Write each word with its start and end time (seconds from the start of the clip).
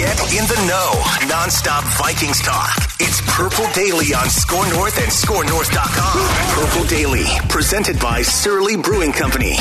Get 0.00 0.18
in 0.32 0.46
the 0.46 0.66
know. 0.66 0.92
Nonstop 1.28 1.82
Vikings 1.98 2.40
talk. 2.40 2.74
It's 3.00 3.20
Purple 3.36 3.70
Daily 3.74 4.14
on 4.14 4.30
Score 4.30 4.66
North 4.70 4.96
and 4.96 5.12
ScoreNorth.com. 5.12 6.64
Purple 6.64 6.88
Daily, 6.88 7.26
presented 7.50 8.00
by 8.00 8.22
Surly 8.22 8.78
Brewing 8.78 9.12
Company. 9.12 9.58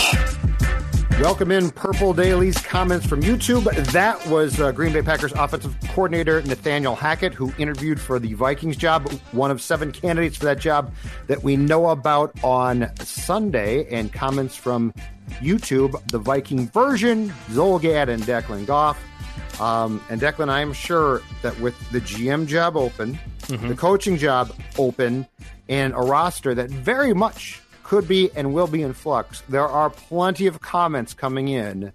Welcome 1.19 1.51
in 1.51 1.69
Purple 1.71 2.13
Daily's 2.13 2.57
comments 2.57 3.05
from 3.05 3.21
YouTube. 3.21 3.65
That 3.91 4.25
was 4.27 4.61
uh, 4.61 4.71
Green 4.71 4.93
Bay 4.93 5.01
Packers 5.01 5.33
offensive 5.33 5.75
coordinator 5.89 6.41
Nathaniel 6.43 6.95
Hackett, 6.95 7.33
who 7.33 7.51
interviewed 7.57 7.99
for 7.99 8.17
the 8.17 8.33
Vikings 8.35 8.77
job, 8.77 9.11
one 9.33 9.51
of 9.51 9.61
seven 9.61 9.91
candidates 9.91 10.37
for 10.37 10.45
that 10.45 10.59
job 10.59 10.93
that 11.27 11.43
we 11.43 11.57
know 11.57 11.89
about 11.89 12.31
on 12.45 12.89
Sunday. 12.99 13.93
And 13.93 14.13
comments 14.13 14.55
from 14.55 14.93
YouTube, 15.41 16.01
the 16.07 16.19
Viking 16.19 16.69
version, 16.69 17.27
Zulgad 17.49 18.07
and 18.07 18.23
Declan 18.23 18.65
Goff. 18.65 18.97
Um, 19.59 20.01
and 20.09 20.21
Declan, 20.21 20.49
I'm 20.49 20.73
sure 20.73 21.21
that 21.41 21.59
with 21.59 21.75
the 21.91 21.99
GM 22.01 22.47
job 22.47 22.75
open, 22.77 23.19
Mm-hmm. 23.49 23.67
the 23.69 23.75
coaching 23.75 24.15
job 24.17 24.51
open, 24.77 25.25
and 25.67 25.93
a 25.93 25.97
roster 25.97 26.53
that 26.53 26.69
very 26.69 27.15
much 27.15 27.59
could 27.81 28.07
be 28.07 28.29
and 28.35 28.53
will 28.53 28.67
be 28.67 28.83
in 28.83 28.93
flux, 28.93 29.41
there 29.49 29.65
are 29.67 29.89
plenty 29.89 30.45
of 30.45 30.61
comments 30.61 31.15
coming 31.15 31.47
in 31.47 31.91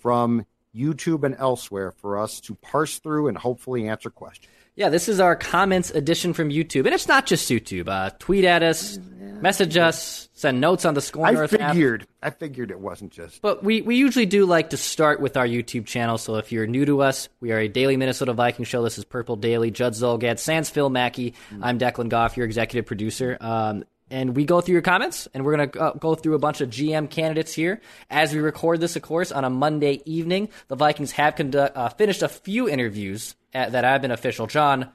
from 0.00 0.46
YouTube 0.74 1.22
and 1.22 1.36
elsewhere 1.38 1.92
for 1.92 2.18
us 2.18 2.40
to 2.40 2.54
parse 2.54 2.98
through 3.00 3.28
and 3.28 3.36
hopefully 3.36 3.86
answer 3.86 4.08
questions. 4.08 4.50
Yeah, 4.76 4.88
this 4.88 5.08
is 5.08 5.20
our 5.20 5.36
comments 5.36 5.90
edition 5.90 6.32
from 6.32 6.50
YouTube, 6.50 6.84
and 6.86 6.94
it's 6.94 7.06
not 7.06 7.26
just 7.26 7.48
YouTube. 7.48 7.88
Uh, 7.88 8.10
tweet 8.18 8.44
at 8.44 8.64
us, 8.64 8.98
message 9.40 9.76
us, 9.76 10.28
send 10.34 10.60
notes 10.60 10.84
on 10.84 10.94
the 10.94 11.00
Score 11.00 11.26
I 11.28 11.34
app. 11.44 11.50
figured, 11.50 12.08
I 12.20 12.30
figured 12.30 12.72
it 12.72 12.80
wasn't 12.80 13.12
just. 13.12 13.40
But 13.40 13.62
we, 13.62 13.82
we 13.82 13.94
usually 13.94 14.26
do 14.26 14.46
like 14.46 14.70
to 14.70 14.76
start 14.76 15.20
with 15.20 15.36
our 15.36 15.46
YouTube 15.46 15.86
channel. 15.86 16.18
So 16.18 16.36
if 16.36 16.50
you're 16.50 16.66
new 16.66 16.84
to 16.86 17.02
us, 17.02 17.28
we 17.38 17.52
are 17.52 17.58
a 17.58 17.68
daily 17.68 17.96
Minnesota 17.96 18.32
Viking 18.32 18.64
show. 18.64 18.82
This 18.82 18.98
is 18.98 19.04
Purple 19.04 19.36
Daily. 19.36 19.70
Judd 19.70 19.92
Zulgad, 19.92 20.40
Sans 20.40 20.68
Phil 20.68 20.90
Mackey. 20.90 21.34
I'm 21.62 21.78
Declan 21.78 22.08
Goff, 22.08 22.36
your 22.36 22.46
executive 22.46 22.84
producer. 22.84 23.36
Um, 23.40 23.84
and 24.14 24.36
we 24.36 24.44
go 24.44 24.60
through 24.60 24.74
your 24.74 24.82
comments, 24.82 25.26
and 25.34 25.44
we're 25.44 25.56
going 25.56 25.70
to 25.70 25.80
uh, 25.80 25.92
go 25.94 26.14
through 26.14 26.36
a 26.36 26.38
bunch 26.38 26.60
of 26.60 26.70
GM 26.70 27.10
candidates 27.10 27.52
here 27.52 27.80
as 28.08 28.32
we 28.32 28.38
record 28.38 28.80
this, 28.80 28.94
of 28.94 29.02
course, 29.02 29.32
on 29.32 29.44
a 29.44 29.50
Monday 29.50 30.02
evening. 30.04 30.50
The 30.68 30.76
Vikings 30.76 31.10
have 31.12 31.34
conduct, 31.34 31.76
uh, 31.76 31.88
finished 31.88 32.22
a 32.22 32.28
few 32.28 32.68
interviews 32.68 33.34
at, 33.52 33.72
that 33.72 33.82
have 33.82 34.02
been 34.02 34.12
official. 34.12 34.46
John 34.46 34.90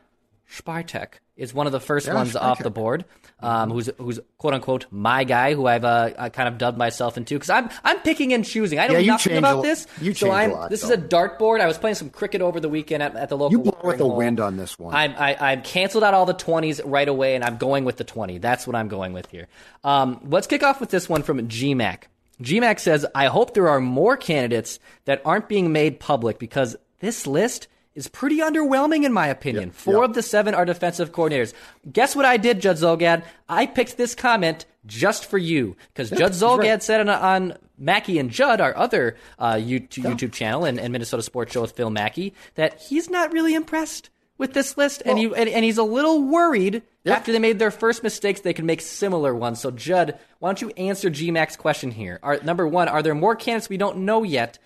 Spytek 0.49 1.15
is 1.39 1.53
one 1.53 1.65
of 1.65 1.71
the 1.71 1.79
first 1.79 2.05
Yeah, 2.07 2.13
ones 2.13 2.35
off 2.35 2.61
the 2.61 2.69
board. 2.69 3.05
Um, 3.39 3.71
who's 3.71 3.89
who's 3.97 4.19
quote 4.37 4.53
unquote 4.53 4.85
my 4.91 5.23
guy, 5.23 5.53
who 5.53 5.65
I've 5.65 5.85
uh, 5.85 6.11
I 6.19 6.29
kind 6.29 6.47
of 6.49 6.57
dubbed 6.57 6.77
myself 6.77 7.15
into 7.17 7.35
because 7.35 7.49
I'm 7.49 7.69
I'm 7.83 7.99
picking 8.01 8.33
and 8.33 8.45
choosing. 8.45 8.77
I 8.79 8.87
know 8.87 8.93
Yeah, 8.93 8.99
you 8.99 9.07
nothing 9.11 9.37
about 9.37 9.63
this. 9.63 9.87
you 10.01 10.13
so 10.13 10.29
I'm 10.31 10.51
lot, 10.51 10.69
this 10.69 10.83
is 10.83 10.89
though. 10.89 10.95
a 10.95 10.97
dartboard. 10.97 11.61
I 11.61 11.65
was 11.67 11.77
playing 11.77 11.95
some 11.95 12.09
cricket 12.09 12.41
over 12.41 12.59
the 12.59 12.67
weekend 12.69 13.01
at, 13.01 13.15
at 13.15 13.29
the 13.29 13.37
local. 13.37 13.51
You 13.57 13.63
blow 13.63 13.79
with 13.83 13.97
the 13.97 14.03
hole. 14.03 14.17
wind 14.17 14.39
on 14.41 14.57
this 14.57 14.77
one. 14.77 14.93
I, 14.93 15.05
I, 15.33 15.51
I 15.51 15.55
canceled 15.55 16.03
out 16.03 16.13
all 16.13 16.25
the 16.25 16.33
20s 16.33 16.81
right 16.85 17.07
away, 17.07 17.35
and 17.35 17.43
I'm 17.45 17.57
going 17.57 17.85
with 17.85 17.95
the 17.97 18.03
20. 18.03 18.37
That's 18.39 18.67
what 18.67 18.75
I'm 18.75 18.89
going 18.89 19.13
with 19.13 19.31
here. 19.31 19.47
Um, 19.85 20.19
let's 20.29 20.47
kick 20.47 20.61
off 20.63 20.81
with 20.81 20.89
this 20.89 21.07
one 21.07 21.23
from 21.23 21.47
GMAC. 21.47 22.03
GMAC 22.41 22.79
says, 22.79 23.05
I 23.15 23.27
hope 23.27 23.53
there 23.53 23.69
are 23.69 23.79
more 23.81 24.17
candidates 24.17 24.79
that 25.05 25.21
aren't 25.25 25.47
being 25.47 25.71
made 25.71 25.99
public 25.99 26.39
because 26.39 26.75
this 26.99 27.25
list 27.27 27.67
is 27.95 28.07
pretty 28.07 28.37
underwhelming 28.37 29.03
in 29.03 29.13
my 29.13 29.27
opinion. 29.27 29.71
Four 29.71 29.99
yeah. 29.99 30.05
of 30.05 30.13
the 30.13 30.21
seven 30.21 30.53
are 30.53 30.65
defensive 30.65 31.11
coordinators. 31.11 31.53
Guess 31.91 32.15
what 32.15 32.25
I 32.25 32.37
did, 32.37 32.61
Judd 32.61 32.77
Zulgad? 32.77 33.23
I 33.47 33.65
picked 33.65 33.97
this 33.97 34.15
comment 34.15 34.65
just 34.85 35.25
for 35.25 35.37
you 35.37 35.75
because 35.87 36.09
Judd 36.09 36.31
Zulgad 36.31 36.59
right. 36.59 36.83
said 36.83 37.01
on, 37.01 37.09
on 37.09 37.57
Mackey 37.77 38.19
and 38.19 38.29
Judd, 38.29 38.61
our 38.61 38.75
other 38.75 39.15
uh, 39.37 39.53
YouTube, 39.53 40.03
YouTube 40.03 40.31
channel 40.31 40.65
and, 40.65 40.79
and 40.79 40.91
Minnesota 40.91 41.23
Sports 41.23 41.53
Show 41.53 41.61
with 41.61 41.71
Phil 41.71 41.89
Mackey, 41.89 42.33
that 42.55 42.79
he's 42.81 43.09
not 43.09 43.31
really 43.31 43.53
impressed 43.53 44.09
with 44.37 44.53
this 44.53 44.77
list, 44.77 45.03
and, 45.05 45.19
you, 45.19 45.35
and, 45.35 45.49
and 45.49 45.65
he's 45.65 45.77
a 45.77 45.83
little 45.83 46.23
worried 46.23 46.81
after 47.05 47.31
they 47.31 47.39
made 47.39 47.59
their 47.59 47.71
first 47.71 48.03
mistakes, 48.03 48.41
they 48.41 48.53
can 48.53 48.65
make 48.65 48.81
similar 48.81 49.35
ones. 49.35 49.59
So, 49.59 49.71
Judd, 49.71 50.17
why 50.39 50.49
don't 50.49 50.61
you 50.61 50.69
answer 50.77 51.09
GMAC's 51.09 51.57
question 51.57 51.91
here? 51.91 52.19
Are, 52.23 52.39
number 52.43 52.67
one, 52.67 52.87
are 52.87 53.01
there 53.01 53.15
more 53.15 53.35
candidates 53.35 53.69
we 53.69 53.77
don't 53.77 53.99
know 53.99 54.23
yet? 54.23 54.59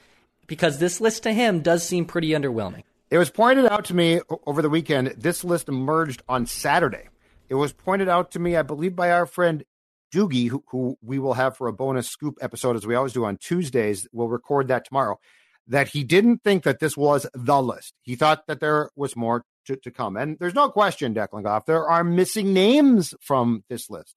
Because 0.45 0.77
this 0.77 0.99
list 0.99 1.23
to 1.23 1.33
him 1.33 1.61
does 1.61 1.87
seem 1.87 2.05
pretty 2.05 2.29
underwhelming. 2.29 2.83
It 3.13 3.19
was 3.19 3.29
pointed 3.29 3.67
out 3.67 3.85
to 3.85 3.93
me 3.93 4.21
over 4.47 4.63
the 4.63 4.71
weekend. 4.71 5.09
This 5.15 5.43
list 5.43 5.69
emerged 5.69 6.23
on 6.27 6.47
Saturday. 6.47 7.09
It 7.47 7.53
was 7.53 7.71
pointed 7.71 8.09
out 8.09 8.31
to 8.31 8.39
me, 8.39 8.55
I 8.55 8.63
believe, 8.63 8.95
by 8.95 9.11
our 9.11 9.27
friend 9.27 9.63
Doogie, 10.11 10.49
who, 10.49 10.63
who 10.69 10.97
we 10.99 11.19
will 11.19 11.35
have 11.35 11.55
for 11.55 11.67
a 11.67 11.73
bonus 11.73 12.09
scoop 12.09 12.39
episode, 12.41 12.75
as 12.75 12.87
we 12.87 12.95
always 12.95 13.13
do 13.13 13.23
on 13.25 13.37
Tuesdays. 13.37 14.07
We'll 14.11 14.29
record 14.29 14.67
that 14.69 14.85
tomorrow. 14.85 15.19
That 15.67 15.89
he 15.89 16.03
didn't 16.03 16.41
think 16.43 16.63
that 16.63 16.79
this 16.79 16.97
was 16.97 17.27
the 17.35 17.61
list. 17.61 17.93
He 18.01 18.15
thought 18.15 18.47
that 18.47 18.59
there 18.59 18.89
was 18.95 19.15
more 19.15 19.45
to, 19.67 19.75
to 19.75 19.91
come. 19.91 20.17
And 20.17 20.39
there's 20.39 20.55
no 20.55 20.69
question, 20.69 21.13
Declan 21.13 21.43
Goff, 21.43 21.67
there 21.67 21.87
are 21.87 22.03
missing 22.03 22.51
names 22.51 23.13
from 23.21 23.63
this 23.69 23.91
list. 23.91 24.15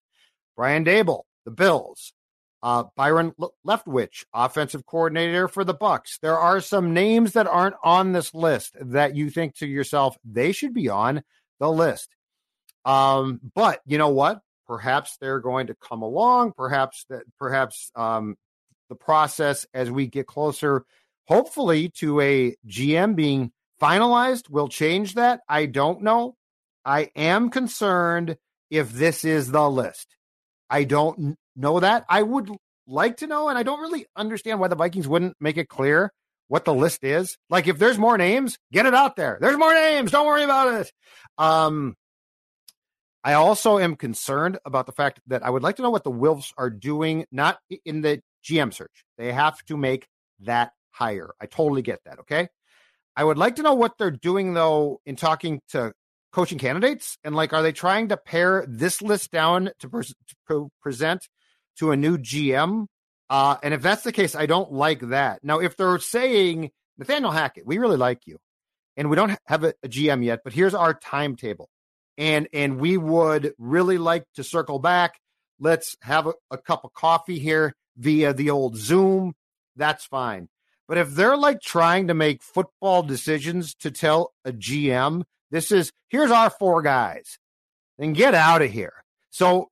Brian 0.56 0.86
Daboll, 0.86 1.24
the 1.44 1.50
Bills, 1.50 2.14
uh, 2.62 2.84
Byron 2.96 3.32
Leftwich, 3.66 4.24
offensive 4.32 4.86
coordinator 4.86 5.48
for 5.48 5.64
the 5.64 5.74
Bucs. 5.74 6.18
There 6.20 6.38
are 6.38 6.60
some 6.60 6.94
names 6.94 7.32
that 7.32 7.46
aren't 7.46 7.76
on 7.82 8.12
this 8.12 8.34
list 8.34 8.76
that 8.80 9.14
you 9.14 9.30
think 9.30 9.56
to 9.56 9.66
yourself 9.66 10.16
they 10.24 10.52
should 10.52 10.74
be 10.74 10.88
on 10.88 11.22
the 11.60 11.70
list. 11.70 12.08
Um, 12.84 13.40
but 13.54 13.80
you 13.86 13.98
know 13.98 14.08
what? 14.08 14.40
Perhaps 14.66 15.16
they're 15.20 15.40
going 15.40 15.68
to 15.68 15.74
come 15.74 16.02
along. 16.02 16.52
Perhaps 16.56 17.04
that 17.10 17.22
perhaps 17.38 17.90
um, 17.94 18.36
the 18.88 18.96
process 18.96 19.66
as 19.74 19.90
we 19.90 20.06
get 20.06 20.26
closer, 20.26 20.84
hopefully 21.26 21.90
to 21.90 22.20
a 22.20 22.56
GM 22.66 23.14
being 23.14 23.52
finalized, 23.80 24.48
will 24.50 24.68
change 24.68 25.14
that. 25.14 25.40
I 25.48 25.66
don't 25.66 26.02
know. 26.02 26.36
I 26.84 27.10
am 27.16 27.50
concerned 27.50 28.38
if 28.70 28.92
this 28.92 29.24
is 29.24 29.50
the 29.50 29.68
list. 29.68 30.15
I 30.70 30.84
don't 30.84 31.36
know 31.54 31.80
that. 31.80 32.04
I 32.08 32.22
would 32.22 32.50
like 32.86 33.18
to 33.18 33.26
know, 33.26 33.48
and 33.48 33.58
I 33.58 33.62
don't 33.62 33.80
really 33.80 34.06
understand 34.16 34.60
why 34.60 34.68
the 34.68 34.76
Vikings 34.76 35.08
wouldn't 35.08 35.36
make 35.40 35.56
it 35.56 35.68
clear 35.68 36.12
what 36.48 36.64
the 36.64 36.74
list 36.74 37.02
is. 37.02 37.36
Like, 37.50 37.66
if 37.66 37.78
there's 37.78 37.98
more 37.98 38.16
names, 38.16 38.56
get 38.72 38.86
it 38.86 38.94
out 38.94 39.16
there. 39.16 39.38
There's 39.40 39.58
more 39.58 39.74
names. 39.74 40.10
Don't 40.10 40.26
worry 40.26 40.44
about 40.44 40.80
it. 40.80 40.92
Um, 41.38 41.94
I 43.24 43.32
also 43.32 43.78
am 43.78 43.96
concerned 43.96 44.58
about 44.64 44.86
the 44.86 44.92
fact 44.92 45.20
that 45.26 45.44
I 45.44 45.50
would 45.50 45.62
like 45.62 45.76
to 45.76 45.82
know 45.82 45.90
what 45.90 46.04
the 46.04 46.12
Wilfs 46.12 46.52
are 46.56 46.70
doing, 46.70 47.26
not 47.32 47.58
in 47.84 48.02
the 48.02 48.20
GM 48.44 48.72
search. 48.72 49.04
They 49.18 49.32
have 49.32 49.60
to 49.64 49.76
make 49.76 50.06
that 50.40 50.70
higher. 50.90 51.34
I 51.40 51.46
totally 51.46 51.82
get 51.82 51.98
that. 52.04 52.20
Okay. 52.20 52.48
I 53.16 53.24
would 53.24 53.38
like 53.38 53.56
to 53.56 53.62
know 53.62 53.74
what 53.74 53.98
they're 53.98 54.10
doing, 54.10 54.54
though, 54.54 55.00
in 55.04 55.16
talking 55.16 55.60
to 55.70 55.92
coaching 56.36 56.58
candidates. 56.58 57.16
And 57.24 57.34
like, 57.34 57.54
are 57.54 57.62
they 57.62 57.72
trying 57.72 58.08
to 58.08 58.18
pare 58.18 58.62
this 58.68 59.00
list 59.00 59.32
down 59.32 59.70
to, 59.78 60.02
to 60.48 60.70
present 60.82 61.26
to 61.78 61.92
a 61.92 61.96
new 61.96 62.18
GM? 62.18 62.88
Uh, 63.30 63.56
and 63.62 63.72
if 63.72 63.80
that's 63.80 64.02
the 64.02 64.12
case, 64.12 64.34
I 64.34 64.44
don't 64.44 64.70
like 64.70 65.00
that. 65.08 65.42
Now, 65.42 65.60
if 65.60 65.78
they're 65.78 65.98
saying, 65.98 66.72
Nathaniel 66.98 67.30
Hackett, 67.30 67.66
we 67.66 67.78
really 67.78 67.96
like 67.96 68.26
you, 68.26 68.36
and 68.98 69.08
we 69.08 69.16
don't 69.16 69.38
have 69.46 69.64
a, 69.64 69.72
a 69.82 69.88
GM 69.88 70.22
yet, 70.22 70.40
but 70.44 70.52
here's 70.52 70.74
our 70.74 70.92
timetable. 70.92 71.70
And 72.18 72.48
and 72.52 72.78
we 72.78 72.98
would 72.98 73.54
really 73.58 73.96
like 73.96 74.24
to 74.34 74.44
circle 74.44 74.78
back. 74.78 75.18
Let's 75.58 75.96
have 76.02 76.26
a, 76.26 76.34
a 76.50 76.58
cup 76.58 76.84
of 76.84 76.92
coffee 76.92 77.38
here 77.38 77.74
via 77.96 78.34
the 78.34 78.50
old 78.50 78.76
Zoom. 78.76 79.34
That's 79.74 80.04
fine. 80.04 80.48
But 80.86 80.98
if 80.98 81.14
they're 81.14 81.36
like 81.36 81.60
trying 81.62 82.08
to 82.08 82.14
make 82.14 82.42
football 82.42 83.02
decisions 83.02 83.74
to 83.76 83.90
tell 83.90 84.32
a 84.44 84.52
GM, 84.52 85.24
this 85.50 85.70
is 85.70 85.92
here's 86.08 86.30
our 86.30 86.50
four 86.50 86.82
guys, 86.82 87.38
then 87.98 88.12
get 88.12 88.34
out 88.34 88.62
of 88.62 88.70
here. 88.70 88.92
So 89.30 89.68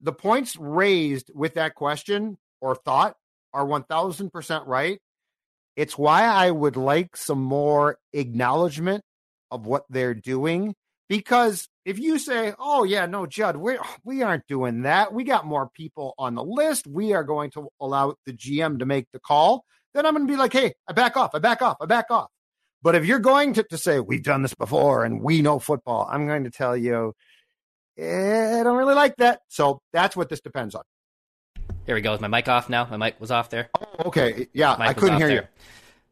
the 0.00 0.12
points 0.12 0.56
raised 0.56 1.30
with 1.34 1.54
that 1.54 1.74
question 1.74 2.38
or 2.60 2.74
thought 2.74 3.16
are 3.52 3.66
1000% 3.66 4.66
right. 4.66 4.98
It's 5.76 5.96
why 5.96 6.24
I 6.24 6.50
would 6.50 6.76
like 6.76 7.16
some 7.16 7.42
more 7.42 7.98
acknowledgement 8.12 9.02
of 9.50 9.66
what 9.66 9.84
they're 9.88 10.14
doing. 10.14 10.74
Because 11.08 11.68
if 11.84 11.98
you 11.98 12.18
say, 12.18 12.54
oh, 12.58 12.84
yeah, 12.84 13.06
no, 13.06 13.26
Judd, 13.26 13.56
we, 13.56 13.76
we 14.04 14.22
aren't 14.22 14.46
doing 14.46 14.82
that. 14.82 15.12
We 15.12 15.24
got 15.24 15.46
more 15.46 15.68
people 15.74 16.14
on 16.18 16.34
the 16.34 16.44
list. 16.44 16.86
We 16.86 17.12
are 17.12 17.24
going 17.24 17.50
to 17.52 17.68
allow 17.80 18.14
the 18.24 18.32
GM 18.32 18.78
to 18.78 18.86
make 18.86 19.06
the 19.12 19.20
call. 19.20 19.64
Then 19.94 20.06
I'm 20.06 20.14
going 20.14 20.26
to 20.26 20.32
be 20.32 20.38
like, 20.38 20.52
hey, 20.52 20.74
I 20.88 20.92
back 20.92 21.16
off. 21.16 21.34
I 21.34 21.38
back 21.38 21.60
off. 21.60 21.76
I 21.80 21.86
back 21.86 22.10
off. 22.10 22.28
But 22.82 22.94
if 22.94 23.06
you're 23.06 23.20
going 23.20 23.54
to, 23.54 23.62
to 23.62 23.78
say, 23.78 24.00
we've 24.00 24.22
done 24.22 24.42
this 24.42 24.54
before 24.54 25.04
and 25.04 25.22
we 25.22 25.40
know 25.40 25.58
football, 25.58 26.08
I'm 26.10 26.26
going 26.26 26.44
to 26.44 26.50
tell 26.50 26.76
you, 26.76 27.14
eh, 27.96 28.60
I 28.60 28.62
don't 28.62 28.76
really 28.76 28.94
like 28.94 29.16
that. 29.16 29.40
So 29.48 29.80
that's 29.92 30.16
what 30.16 30.28
this 30.28 30.40
depends 30.40 30.74
on. 30.74 30.82
Here 31.86 31.94
we 31.94 32.00
go. 32.00 32.12
Is 32.14 32.20
my 32.20 32.28
mic 32.28 32.48
off 32.48 32.68
now? 32.68 32.86
My 32.90 32.96
mic 32.96 33.20
was 33.20 33.30
off 33.30 33.50
there. 33.50 33.70
Oh, 33.78 34.06
okay. 34.06 34.48
Yeah, 34.52 34.74
I 34.78 34.94
couldn't 34.94 35.18
hear 35.18 35.28
there. 35.28 35.36
you 35.42 35.48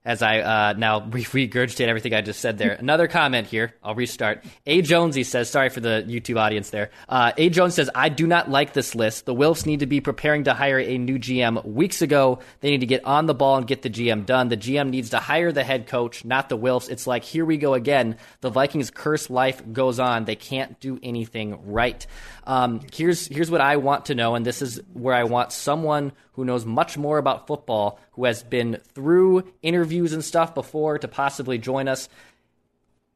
as 0.05 0.23
I 0.23 0.39
uh, 0.41 0.73
now 0.75 1.07
re- 1.11 1.25
regurgitate 1.25 1.87
everything 1.87 2.15
I 2.15 2.23
just 2.23 2.41
said 2.41 2.57
there. 2.57 2.73
Another 2.73 3.07
comment 3.07 3.47
here. 3.47 3.75
I'll 3.83 3.95
restart. 3.95 4.45
A. 4.67 4.81
Jonesy 4.81 5.25
says, 5.25 5.51
sorry 5.51 5.69
for 5.69 5.81
the 5.81 6.05
YouTube 6.09 6.39
audience 6.39 6.71
there. 6.71 6.91
Uh, 7.09 7.33
a. 7.37 7.51
Jones 7.51 7.75
says, 7.75 7.91
I 7.95 8.09
do 8.09 8.27
not 8.27 8.51
like 8.51 8.73
this 8.73 8.95
list. 8.95 9.27
The 9.27 9.35
Wilfs 9.35 9.67
need 9.67 9.81
to 9.81 9.87
be 9.87 10.01
preparing 10.01 10.45
to 10.45 10.55
hire 10.55 10.79
a 10.79 10.97
new 10.97 11.19
GM 11.19 11.65
weeks 11.67 12.01
ago. 12.01 12.39
They 12.61 12.71
need 12.71 12.81
to 12.81 12.87
get 12.87 13.05
on 13.05 13.27
the 13.27 13.35
ball 13.35 13.57
and 13.57 13.67
get 13.67 13.83
the 13.83 13.91
GM 13.91 14.25
done. 14.25 14.49
The 14.49 14.57
GM 14.57 14.89
needs 14.89 15.11
to 15.11 15.19
hire 15.19 15.53
the 15.53 15.65
head 15.65 15.87
coach, 15.87 16.25
not 16.25 16.49
the 16.49 16.57
Wilfs. 16.57 16.89
It's 16.89 17.07
like, 17.07 17.25
here 17.25 17.45
we 17.45 17.59
go 17.59 17.75
again. 17.75 18.17
The 18.41 18.51
Vikings' 18.51 18.91
curse 18.91 19.29
life 19.29 19.63
goes 19.71 19.99
on. 19.99 20.25
They 20.25 20.37
can't 20.37 20.81
do 20.81 20.99
anything 21.03 21.71
right. 21.71 22.07
Um, 22.45 22.81
here's 22.93 23.27
here's 23.27 23.51
what 23.51 23.61
I 23.61 23.77
want 23.77 24.07
to 24.07 24.15
know, 24.15 24.35
and 24.35 24.47
this 24.47 24.63
is 24.63 24.81
where 24.93 25.15
I 25.15 25.25
want 25.25 25.53
someone 25.53 26.13
who 26.41 26.47
knows 26.47 26.65
much 26.65 26.97
more 26.97 27.19
about 27.19 27.47
football, 27.47 28.01
who 28.13 28.25
has 28.25 28.43
been 28.43 28.81
through 28.95 29.45
interviews 29.61 30.15
and 30.15 30.25
stuff 30.25 30.55
before, 30.55 30.99
to 30.99 31.07
possibly 31.07 31.59
join 31.59 31.87
us. 31.87 32.09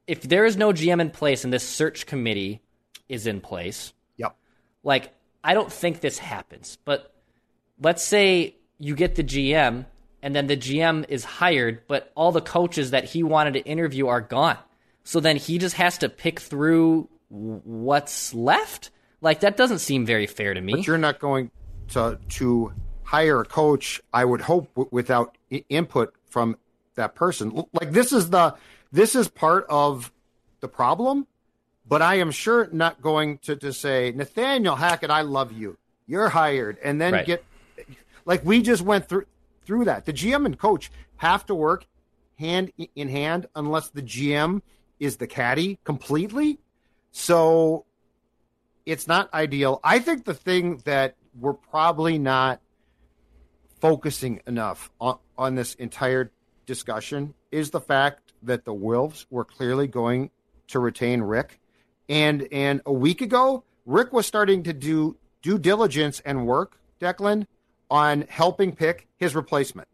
If 0.06 0.20
there 0.20 0.44
is 0.44 0.58
no 0.58 0.74
GM 0.74 1.00
in 1.00 1.08
place 1.08 1.42
and 1.42 1.50
this 1.50 1.66
search 1.66 2.04
committee 2.04 2.60
is 3.08 3.26
in 3.26 3.40
place, 3.40 3.94
yep. 4.18 4.36
Like 4.82 5.14
I 5.42 5.54
don't 5.54 5.72
think 5.72 6.00
this 6.00 6.18
happens, 6.18 6.76
but 6.84 7.14
let's 7.80 8.02
say 8.04 8.56
you 8.78 8.94
get 8.94 9.14
the 9.14 9.24
GM 9.24 9.86
and 10.22 10.36
then 10.36 10.46
the 10.46 10.56
GM 10.58 11.06
is 11.08 11.24
hired, 11.24 11.86
but 11.88 12.12
all 12.14 12.30
the 12.30 12.42
coaches 12.42 12.90
that 12.90 13.04
he 13.04 13.22
wanted 13.22 13.54
to 13.54 13.60
interview 13.60 14.08
are 14.08 14.20
gone. 14.20 14.58
So 15.02 15.18
then 15.20 15.36
he 15.36 15.56
just 15.56 15.76
has 15.76 15.96
to 15.98 16.10
pick 16.10 16.40
through 16.40 17.08
what's 17.30 18.34
left. 18.34 18.90
Like 19.22 19.40
that 19.40 19.56
doesn't 19.56 19.78
seem 19.78 20.04
very 20.04 20.26
fair 20.26 20.52
to 20.52 20.60
me. 20.60 20.72
But 20.74 20.86
you're 20.86 20.98
not 20.98 21.20
going 21.20 21.50
to 21.88 22.18
to 22.28 22.72
hire 23.04 23.40
a 23.40 23.44
coach. 23.44 24.00
I 24.12 24.24
would 24.24 24.42
hope 24.42 24.68
w- 24.74 24.88
without 24.90 25.36
I- 25.52 25.64
input 25.68 26.14
from 26.28 26.56
that 26.94 27.14
person. 27.14 27.64
Like 27.72 27.92
this 27.92 28.12
is 28.12 28.30
the 28.30 28.54
this 28.92 29.14
is 29.14 29.28
part 29.28 29.66
of 29.68 30.12
the 30.60 30.68
problem. 30.68 31.26
But 31.86 32.00
I 32.00 32.14
am 32.16 32.30
sure 32.30 32.68
not 32.72 33.02
going 33.02 33.38
to 33.38 33.56
to 33.56 33.72
say 33.72 34.12
Nathaniel 34.14 34.76
Hackett, 34.76 35.10
I 35.10 35.20
love 35.20 35.52
you. 35.52 35.76
You're 36.06 36.30
hired, 36.30 36.78
and 36.82 37.00
then 37.00 37.12
right. 37.12 37.26
get 37.26 37.44
like 38.24 38.44
we 38.44 38.62
just 38.62 38.82
went 38.82 39.08
through 39.08 39.26
through 39.64 39.84
that. 39.84 40.06
The 40.06 40.12
GM 40.12 40.46
and 40.46 40.58
coach 40.58 40.90
have 41.16 41.46
to 41.46 41.54
work 41.54 41.86
hand 42.38 42.72
in 42.94 43.08
hand 43.08 43.46
unless 43.54 43.90
the 43.90 44.02
GM 44.02 44.62
is 44.98 45.16
the 45.16 45.26
caddy 45.26 45.78
completely. 45.84 46.58
So 47.12 47.84
it's 48.86 49.06
not 49.06 49.32
ideal. 49.32 49.80
I 49.84 49.98
think 49.98 50.24
the 50.24 50.34
thing 50.34 50.82
that 50.84 51.16
we're 51.38 51.54
probably 51.54 52.18
not 52.18 52.60
focusing 53.84 54.40
enough 54.46 54.90
on, 54.98 55.18
on 55.36 55.56
this 55.56 55.74
entire 55.74 56.30
discussion 56.64 57.34
is 57.52 57.70
the 57.70 57.80
fact 57.82 58.32
that 58.42 58.64
the 58.64 58.72
Wilfs 58.72 59.26
were 59.28 59.44
clearly 59.44 59.86
going 59.86 60.30
to 60.68 60.78
retain 60.78 61.20
Rick. 61.20 61.60
And 62.08 62.48
and 62.50 62.80
a 62.86 62.92
week 62.94 63.20
ago, 63.20 63.62
Rick 63.84 64.10
was 64.10 64.26
starting 64.26 64.62
to 64.62 64.72
do 64.72 65.18
due 65.42 65.58
diligence 65.58 66.20
and 66.24 66.46
work, 66.46 66.80
Declan, 66.98 67.46
on 67.90 68.24
helping 68.30 68.74
pick 68.74 69.06
his 69.18 69.34
replacement. 69.34 69.88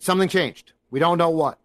Something 0.00 0.28
changed. 0.28 0.72
We 0.90 0.98
don't 0.98 1.16
know 1.16 1.30
what. 1.30 1.60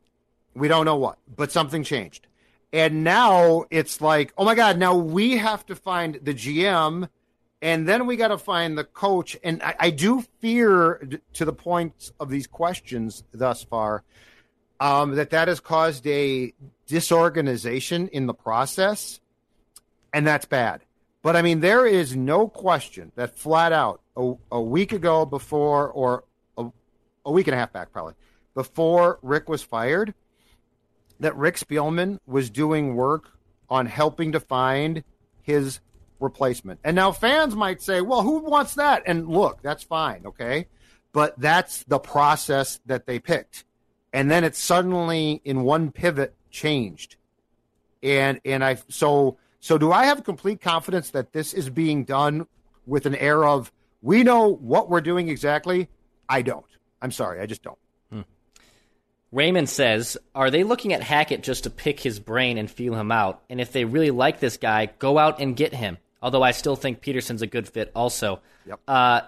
We 0.53 0.67
don't 0.67 0.85
know 0.85 0.97
what, 0.97 1.17
but 1.35 1.51
something 1.51 1.83
changed. 1.83 2.27
And 2.71 3.03
now 3.03 3.65
it's 3.71 3.99
like, 3.99 4.31
oh 4.37 4.45
my 4.45 4.53
God, 4.53 4.77
now 4.77 4.95
we 4.95 5.37
have 5.37 5.65
to 5.65 5.75
find 5.75 6.19
the 6.21 6.35
GM 6.35 7.09
and 7.65 7.87
then 7.87 8.05
we 8.05 8.15
got 8.15 8.27
to 8.27 8.37
find 8.37 8.77
the 8.77 8.83
coach. 8.83 9.35
And 9.43 9.63
I, 9.63 9.75
I, 9.79 9.89
do 9.89 10.23
fear, 10.39 11.01
to 11.33 11.45
the 11.45 11.51
point 11.51 12.11
of 12.19 12.29
these 12.29 12.45
questions 12.45 13.23
thus 13.33 13.63
far, 13.63 14.03
um, 14.79 15.15
that 15.15 15.31
that 15.31 15.47
has 15.47 15.59
caused 15.59 16.05
a 16.05 16.53
disorganization 16.85 18.07
in 18.09 18.27
the 18.27 18.35
process. 18.35 19.19
And 20.13 20.27
that's 20.27 20.45
bad. 20.45 20.81
But 21.23 21.35
I 21.35 21.41
mean, 21.41 21.59
there 21.59 21.87
is 21.87 22.15
no 22.15 22.47
question 22.47 23.11
that 23.15 23.35
flat 23.35 23.73
out 23.73 24.01
a, 24.15 24.33
a 24.51 24.61
week 24.61 24.91
ago 24.91 25.25
before, 25.25 25.89
or 25.89 26.23
a, 26.59 26.67
a 27.25 27.31
week 27.31 27.47
and 27.47 27.55
a 27.55 27.57
half 27.57 27.73
back 27.73 27.91
probably, 27.91 28.13
before 28.53 29.17
Rick 29.23 29.49
was 29.49 29.63
fired, 29.63 30.13
that 31.19 31.35
Rick 31.35 31.55
Spielman 31.55 32.19
was 32.27 32.51
doing 32.51 32.93
work 32.93 33.31
on 33.71 33.87
helping 33.87 34.33
to 34.33 34.39
find 34.39 35.03
his 35.41 35.79
replacement. 36.19 36.79
And 36.83 36.95
now 36.95 37.11
fans 37.11 37.55
might 37.55 37.81
say, 37.81 38.01
well, 38.01 38.21
who 38.21 38.39
wants 38.39 38.75
that? 38.75 39.03
And 39.05 39.27
look, 39.27 39.61
that's 39.61 39.83
fine, 39.83 40.25
okay? 40.25 40.67
But 41.11 41.39
that's 41.39 41.83
the 41.83 41.99
process 41.99 42.79
that 42.85 43.05
they 43.05 43.19
picked. 43.19 43.65
And 44.11 44.29
then 44.29 44.43
it 44.43 44.55
suddenly 44.55 45.41
in 45.43 45.63
one 45.63 45.91
pivot 45.91 46.35
changed. 46.49 47.17
And 48.01 48.39
and 48.45 48.63
I 48.63 48.77
so 48.87 49.37
so 49.59 49.77
do 49.77 49.91
I 49.91 50.05
have 50.05 50.23
complete 50.23 50.61
confidence 50.61 51.09
that 51.11 51.33
this 51.33 51.53
is 51.53 51.69
being 51.69 52.03
done 52.03 52.47
with 52.85 53.05
an 53.05 53.15
air 53.15 53.43
of 53.43 53.71
we 54.01 54.23
know 54.23 54.47
what 54.47 54.89
we're 54.89 55.01
doing 55.01 55.27
exactly? 55.27 55.89
I 56.29 56.43
don't. 56.43 56.65
I'm 57.01 57.11
sorry, 57.11 57.41
I 57.41 57.45
just 57.45 57.63
don't. 57.63 57.77
Hmm. 58.11 58.21
Raymond 59.31 59.67
says, 59.67 60.17
Are 60.33 60.51
they 60.51 60.63
looking 60.63 60.93
at 60.93 61.03
Hackett 61.03 61.43
just 61.43 61.63
to 61.63 61.69
pick 61.69 61.99
his 61.99 62.19
brain 62.19 62.57
and 62.57 62.69
feel 62.69 62.93
him 62.95 63.11
out? 63.11 63.43
And 63.49 63.59
if 63.59 63.71
they 63.71 63.85
really 63.85 64.11
like 64.11 64.39
this 64.39 64.57
guy, 64.57 64.87
go 64.99 65.17
out 65.17 65.39
and 65.39 65.55
get 65.55 65.73
him. 65.73 65.97
Although 66.25 66.41
I 66.41 66.51
still 66.51 66.75
think 66.75 67.01
Peterson's 67.01 67.43
a 67.43 67.47
good 67.47 67.67
fit 67.67 67.91
also. 67.95 68.41
Yep. 68.65 68.79
Uh, 68.87 69.21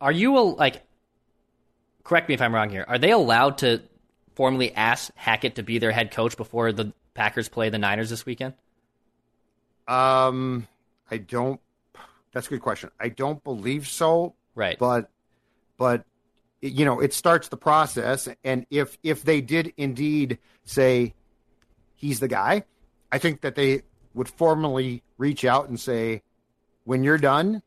are 0.00 0.10
you, 0.10 0.36
a, 0.36 0.40
like, 0.40 0.82
correct 2.02 2.28
me 2.28 2.34
if 2.34 2.42
I'm 2.42 2.52
wrong 2.52 2.68
here, 2.68 2.84
are 2.88 2.98
they 2.98 3.12
allowed 3.12 3.58
to 3.58 3.80
formally 4.34 4.74
ask 4.74 5.12
Hackett 5.14 5.54
to 5.54 5.62
be 5.62 5.78
their 5.78 5.92
head 5.92 6.10
coach 6.10 6.36
before 6.36 6.72
the 6.72 6.92
Packers 7.14 7.48
play 7.48 7.68
the 7.68 7.78
Niners 7.78 8.10
this 8.10 8.26
weekend? 8.26 8.54
Um, 9.86 10.66
I 11.08 11.18
don't. 11.18 11.60
That's 12.32 12.48
a 12.48 12.50
good 12.50 12.62
question. 12.62 12.90
I 12.98 13.08
don't 13.08 13.44
believe 13.44 13.86
so. 13.86 14.34
Right. 14.56 14.80
But, 14.80 15.10
but 15.78 16.04
you 16.60 16.84
know 16.84 16.98
it 17.00 17.14
starts 17.14 17.48
the 17.48 17.56
process 17.56 18.28
and 18.44 18.66
if 18.68 18.98
if 19.02 19.22
they 19.22 19.40
did 19.40 19.72
indeed 19.78 20.38
say 20.64 21.14
he's 21.94 22.20
the 22.20 22.28
guy 22.28 22.62
i 23.10 23.16
think 23.16 23.40
that 23.40 23.54
they 23.54 23.80
would 24.14 24.28
formally 24.28 25.02
reach 25.18 25.44
out 25.44 25.68
and 25.68 25.78
say 25.78 26.22
when 26.84 27.04
you're 27.04 27.18
done 27.18 27.62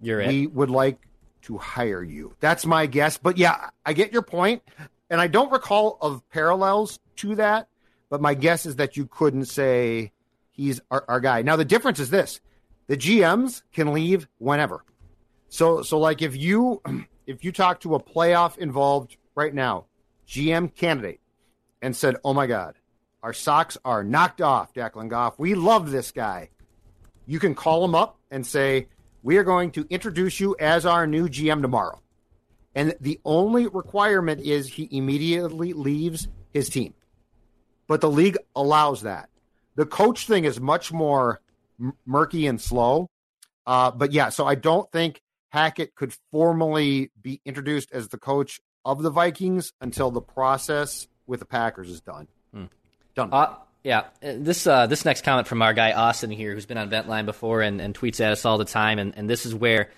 you're 0.00 0.18
we 0.18 0.44
it. 0.44 0.52
would 0.54 0.70
like 0.70 0.98
to 1.42 1.58
hire 1.58 2.02
you. 2.02 2.34
That's 2.40 2.66
my 2.66 2.86
guess 2.86 3.18
but 3.18 3.38
yeah 3.38 3.70
i 3.84 3.92
get 3.92 4.12
your 4.12 4.22
point 4.22 4.62
and 5.08 5.20
i 5.20 5.26
don't 5.26 5.52
recall 5.52 5.98
of 6.00 6.22
parallels 6.30 6.98
to 7.16 7.34
that 7.36 7.68
but 8.08 8.20
my 8.20 8.34
guess 8.34 8.66
is 8.66 8.76
that 8.76 8.96
you 8.96 9.06
couldn't 9.06 9.46
say 9.46 10.12
he's 10.50 10.80
our, 10.90 11.04
our 11.08 11.20
guy. 11.20 11.42
Now 11.42 11.56
the 11.56 11.64
difference 11.64 12.00
is 12.00 12.10
this 12.10 12.40
the 12.88 12.96
gms 12.96 13.62
can 13.72 13.92
leave 13.92 14.28
whenever. 14.38 14.84
So 15.48 15.82
so 15.82 15.98
like 15.98 16.22
if 16.22 16.36
you 16.36 16.82
if 17.26 17.44
you 17.44 17.52
talk 17.52 17.80
to 17.80 17.94
a 17.94 18.02
playoff 18.02 18.58
involved 18.58 19.16
right 19.34 19.54
now 19.54 19.86
GM 20.30 20.74
candidate 20.74 21.20
and 21.82 21.96
said, 21.96 22.16
"Oh 22.24 22.32
my 22.34 22.46
God, 22.46 22.76
our 23.22 23.32
socks 23.32 23.76
are 23.84 24.02
knocked 24.04 24.40
off, 24.40 24.72
Declan 24.72 25.08
Goff. 25.08 25.38
We 25.38 25.54
love 25.54 25.90
this 25.90 26.12
guy," 26.12 26.50
you 27.26 27.38
can 27.38 27.54
call 27.54 27.84
him 27.84 27.94
up 27.94 28.18
and 28.30 28.46
say, 28.46 28.88
"We 29.22 29.36
are 29.36 29.44
going 29.44 29.70
to 29.72 29.86
introduce 29.90 30.40
you 30.40 30.56
as 30.58 30.86
our 30.86 31.06
new 31.06 31.28
GM 31.28 31.62
tomorrow." 31.62 32.00
And 32.74 32.94
the 33.00 33.20
only 33.24 33.66
requirement 33.66 34.40
is 34.40 34.68
he 34.68 34.88
immediately 34.90 35.72
leaves 35.72 36.28
his 36.52 36.68
team. 36.68 36.94
But 37.88 38.00
the 38.00 38.10
league 38.10 38.38
allows 38.54 39.02
that. 39.02 39.28
The 39.74 39.86
coach 39.86 40.26
thing 40.26 40.44
is 40.44 40.60
much 40.60 40.92
more 40.92 41.40
m- 41.80 41.94
murky 42.06 42.46
and 42.46 42.60
slow. 42.60 43.08
Uh, 43.66 43.90
but 43.90 44.12
yeah, 44.12 44.28
so 44.28 44.46
I 44.46 44.54
don't 44.54 44.90
think 44.92 45.20
Hackett 45.48 45.94
could 45.96 46.14
formally 46.30 47.10
be 47.20 47.40
introduced 47.44 47.90
as 47.92 48.08
the 48.08 48.18
coach 48.18 48.60
of 48.84 49.02
the 49.02 49.10
Vikings 49.10 49.72
until 49.80 50.10
the 50.10 50.20
process 50.20 51.08
with 51.26 51.40
the 51.40 51.46
Packers 51.46 51.90
is 51.90 52.00
done. 52.00 52.28
Done. 53.20 53.32
Uh, 53.32 53.54
yeah, 53.84 54.00
uh, 54.22 54.34
this 54.36 54.66
uh, 54.66 54.86
this 54.86 55.04
next 55.04 55.24
comment 55.24 55.46
from 55.46 55.62
our 55.62 55.72
guy 55.74 55.92
Austin 55.92 56.30
here, 56.30 56.54
who's 56.54 56.66
been 56.66 56.78
on 56.78 56.90
Ventline 56.90 57.26
before 57.26 57.62
and, 57.62 57.80
and 57.80 57.94
tweets 57.94 58.20
at 58.20 58.32
us 58.32 58.44
all 58.44 58.58
the 58.58 58.64
time, 58.64 58.98
and, 58.98 59.16
and 59.16 59.28
this 59.28 59.46
is 59.46 59.54
where 59.54 59.90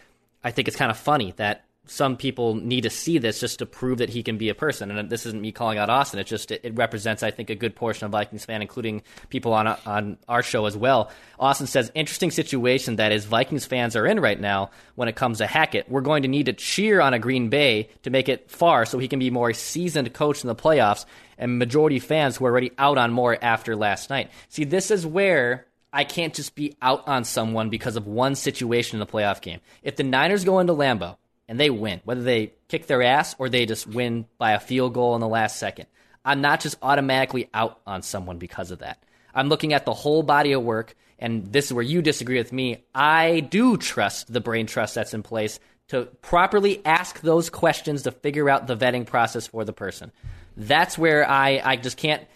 I 0.45 0.51
think 0.51 0.69
it's 0.69 0.77
kind 0.77 0.91
of 0.91 0.97
funny 0.97 1.33
that 1.37 1.65
some 1.87 2.17
people 2.17 2.55
need 2.55 2.83
to 2.83 2.91
see 2.91 3.19
this 3.19 3.41
just 3.41 3.59
to 3.59 3.67
prove 3.67 3.99
that 3.99 4.11
he 4.11 4.23
can 4.23 4.39
be 4.39 4.49
a 4.49 4.55
person. 4.55 4.91
And 4.91 5.11
this 5.11 5.27
isn't 5.27 5.43
me 5.43 5.51
calling 5.51 5.79
out 5.79 5.91
Austin. 5.91 6.21
It's 6.21 6.31
just 6.31 6.53
it, 6.53 6.61
it 6.63 6.77
represents, 6.77 7.25
I 7.25 7.33
think, 7.33 7.51
a 7.51 7.57
good 7.57 7.75
portion 7.75 8.07
of 8.07 8.13
Vikings 8.13 8.45
fan, 8.45 8.63
including 8.63 9.03
people 9.31 9.53
on 9.53 9.67
on 9.67 10.19
our 10.29 10.43
show 10.43 10.67
as 10.67 10.77
well. 10.77 11.11
Austin 11.41 11.67
says, 11.67 11.91
"Interesting 11.95 12.31
situation 12.31 12.97
that 12.97 13.11
is 13.11 13.25
Vikings 13.25 13.67
fans 13.67 13.97
are 13.97 14.07
in 14.07 14.21
right 14.21 14.41
now 14.41 14.71
when 14.95 15.09
it 15.09 15.17
comes 15.17 15.39
to 15.39 15.47
Hackett. 15.47 15.89
We're 15.89 16.03
going 16.03 16.23
to 16.23 16.29
need 16.29 16.47
to 16.47 16.53
cheer 16.53 17.01
on 17.01 17.15
a 17.15 17.19
Green 17.19 17.49
Bay 17.49 17.89
to 18.05 18.11
make 18.11 18.29
it 18.29 18.49
far, 18.49 18.87
so 18.87 18.99
he 18.99 19.09
can 19.09 19.19
be 19.19 19.31
more 19.31 19.53
seasoned 19.53 20.13
coach 20.15 20.43
in 20.43 20.49
the 20.49 20.55
playoffs." 20.55 21.05
And 21.37 21.59
majority 21.59 21.99
fans 21.99 22.37
who 22.37 22.45
are 22.45 22.51
already 22.51 22.71
out 22.79 22.99
on 22.99 23.13
more 23.13 23.37
after 23.43 23.75
last 23.75 24.09
night. 24.11 24.31
See, 24.49 24.63
this 24.63 24.93
is 24.93 25.05
where 25.05 25.67
I 25.93 26.05
can't 26.05 26.33
just 26.33 26.55
be 26.55 26.77
out 26.81 27.09
on 27.09 27.25
someone 27.25 27.69
because 27.69 27.97
of 27.97 28.07
one 28.07 28.37
situation 28.37 28.97
in 28.97 29.01
the 29.01 29.13
playoff 29.13 29.41
game. 29.41 29.59
If 29.83 29.97
the 29.97 30.05
Niners 30.05 30.45
go 30.45 30.61
into 30.61 30.73
Lambeau 30.73 31.17
and 31.53 31.61
they 31.61 31.69
win, 31.69 32.01
whether 32.05 32.23
they 32.23 32.55
kick 32.69 32.87
their 32.87 33.03
ass 33.03 33.37
or 33.39 33.51
they 33.51 33.67
just 33.67 33.87
win 33.87 34.25
by 34.39 34.53
a 34.53 34.59
field 34.59 34.95
goal 34.95 35.15
in 35.15 35.21
the 35.21 35.29
last 35.29 35.59
second. 35.59 35.85
I'm 36.25 36.41
not 36.41 36.61
just 36.61 36.79
automatically 36.81 37.51
out 37.53 37.79
on 37.87 38.01
someone 38.01 38.39
because 38.39 38.71
of 38.71 38.79
that. 38.79 39.03
I'm 39.35 39.51
looking 39.51 39.75
at 39.75 39.85
the 39.85 39.93
whole 39.93 40.23
body 40.23 40.53
of 40.53 40.63
work, 40.63 40.97
and 41.19 41.53
this 41.53 41.67
is 41.67 41.75
where 41.75 41.85
you 41.85 42.01
disagree 42.01 42.39
with 42.39 42.55
me. 42.55 42.85
I 42.95 43.41
do 43.41 43.77
trust 43.77 44.33
the 44.33 44.41
brain 44.41 44.67
trust 44.67 44.95
that's 44.95 45.13
in 45.13 45.23
place 45.23 45.61
to 45.89 46.07
properly 46.23 46.81
ask 46.87 47.21
those 47.21 47.51
questions 47.51 48.05
to 48.05 48.13
figure 48.13 48.49
out 48.49 48.67
the 48.67 48.75
vetting 48.75 49.05
process 49.05 49.49
for 49.49 49.67
the 49.67 49.75
person. 49.75 50.11
That's 50.57 50.97
where 50.97 51.29
I, 51.29 51.61
I 51.63 51.77
just 51.77 51.99
can't 51.99 52.27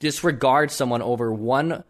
disregard 0.00 0.72
someone 0.72 1.02
over 1.02 1.32
one 1.32 1.84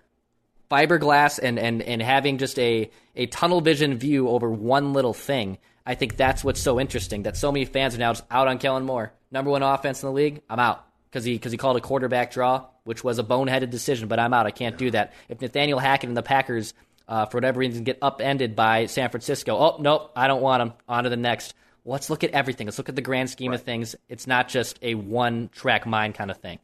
fiberglass 0.70 1.40
and, 1.42 1.58
and, 1.58 1.80
and 1.80 2.02
having 2.02 2.36
just 2.36 2.58
a, 2.58 2.90
a 3.16 3.24
tunnel 3.24 3.62
vision 3.62 3.96
view 3.96 4.28
over 4.28 4.50
one 4.50 4.92
little 4.92 5.14
thing. 5.14 5.56
I 5.86 5.94
think 5.94 6.16
that's 6.16 6.44
what's 6.44 6.60
so 6.60 6.78
interesting 6.78 7.22
that 7.24 7.36
so 7.36 7.50
many 7.50 7.64
fans 7.64 7.94
are 7.94 7.98
now 7.98 8.12
just 8.12 8.24
out 8.30 8.48
on 8.48 8.58
Kellen 8.58 8.84
Moore. 8.84 9.12
Number 9.30 9.50
one 9.50 9.62
offense 9.62 10.02
in 10.02 10.08
the 10.08 10.12
league, 10.12 10.42
I'm 10.48 10.58
out 10.58 10.84
because 11.10 11.24
he 11.24 11.34
because 11.34 11.52
he 11.52 11.58
called 11.58 11.76
a 11.76 11.80
quarterback 11.80 12.32
draw, 12.32 12.66
which 12.84 13.02
was 13.02 13.18
a 13.18 13.24
boneheaded 13.24 13.70
decision. 13.70 14.08
But 14.08 14.18
I'm 14.18 14.32
out. 14.32 14.46
I 14.46 14.50
can't 14.50 14.76
do 14.76 14.90
that. 14.90 15.12
If 15.28 15.40
Nathaniel 15.40 15.78
Hackett 15.78 16.08
and 16.08 16.16
the 16.16 16.22
Packers, 16.22 16.74
uh, 17.08 17.26
for 17.26 17.38
whatever 17.38 17.60
reason, 17.60 17.84
get 17.84 17.98
upended 18.02 18.54
by 18.54 18.86
San 18.86 19.10
Francisco, 19.10 19.56
oh 19.56 19.76
nope, 19.80 20.12
I 20.14 20.26
don't 20.26 20.42
want 20.42 20.62
him. 20.62 20.72
On 20.88 21.04
to 21.04 21.10
the 21.10 21.16
next. 21.16 21.54
Let's 21.84 22.10
look 22.10 22.24
at 22.24 22.30
everything. 22.30 22.66
Let's 22.66 22.78
look 22.78 22.90
at 22.90 22.96
the 22.96 23.02
grand 23.02 23.30
scheme 23.30 23.52
right. 23.52 23.58
of 23.58 23.64
things. 23.64 23.96
It's 24.08 24.26
not 24.26 24.48
just 24.48 24.78
a 24.82 24.94
one 24.94 25.48
track 25.52 25.86
mind 25.86 26.14
kind 26.14 26.30
of 26.30 26.36
thing. 26.36 26.58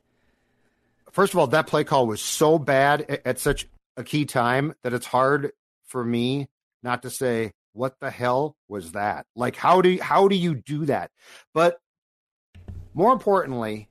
First 1.10 1.32
of 1.32 1.38
all, 1.38 1.46
that 1.48 1.66
play 1.66 1.84
call 1.84 2.06
was 2.06 2.20
so 2.20 2.58
bad 2.58 3.20
at 3.24 3.38
such 3.38 3.66
a 3.96 4.04
key 4.04 4.26
time 4.26 4.74
that 4.82 4.92
it's 4.92 5.06
hard 5.06 5.52
for 5.86 6.04
me 6.04 6.48
not 6.82 7.02
to 7.02 7.10
say 7.10 7.52
what 7.76 8.00
the 8.00 8.10
hell 8.10 8.56
was 8.68 8.92
that? 8.92 9.26
Like 9.34 9.56
how 9.56 9.82
do 9.82 9.98
how 10.00 10.28
do 10.28 10.36
you 10.36 10.54
do 10.54 10.86
that? 10.86 11.10
But 11.52 11.78
more 12.94 13.12
importantly, 13.12 13.88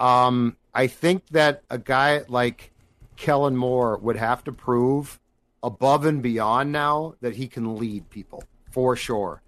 um, 0.00 0.56
I 0.72 0.86
think 0.86 1.26
that 1.28 1.62
a 1.70 1.78
guy 1.78 2.22
like 2.28 2.72
Kellen 3.16 3.56
Moore 3.56 3.98
would 3.98 4.16
have 4.16 4.42
to 4.44 4.52
prove 4.52 5.20
above 5.62 6.04
and 6.04 6.22
beyond 6.22 6.72
now 6.72 7.14
that 7.20 7.36
he 7.36 7.46
can 7.46 7.76
lead 7.76 8.10
people 8.10 8.44
for 8.70 8.96
sure. 8.96 9.42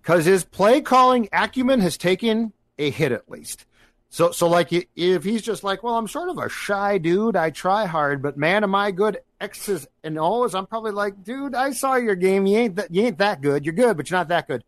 Because 0.00 0.24
his 0.24 0.44
play 0.44 0.80
calling 0.80 1.28
acumen 1.32 1.80
has 1.80 1.96
taken 1.96 2.52
a 2.78 2.90
hit 2.90 3.12
at 3.12 3.30
least. 3.30 3.66
So, 4.08 4.30
so 4.30 4.46
like 4.46 4.70
if 4.94 5.24
he's 5.24 5.42
just 5.42 5.64
like, 5.64 5.82
well, 5.82 5.96
I'm 5.96 6.08
sort 6.08 6.28
of 6.28 6.38
a 6.38 6.48
shy 6.48 6.98
dude. 6.98 7.36
I 7.36 7.50
try 7.50 7.86
hard, 7.86 8.20
but 8.20 8.36
man, 8.36 8.62
am 8.62 8.74
I 8.74 8.90
good 8.90 9.18
X's 9.42 9.86
and 10.04 10.18
O's? 10.18 10.54
I'm 10.54 10.66
probably 10.66 10.92
like, 10.92 11.22
dude, 11.22 11.54
I 11.54 11.72
saw 11.72 11.96
your 11.96 12.14
game. 12.14 12.46
You 12.46 12.58
ain't 12.58 12.76
that, 12.76 12.94
you 12.94 13.02
ain't 13.02 13.18
that 13.18 13.40
good. 13.40 13.64
You're 13.64 13.74
good, 13.74 13.96
but 13.96 14.08
you're 14.08 14.18
not 14.18 14.28
that 14.28 14.46
good. 14.46 14.64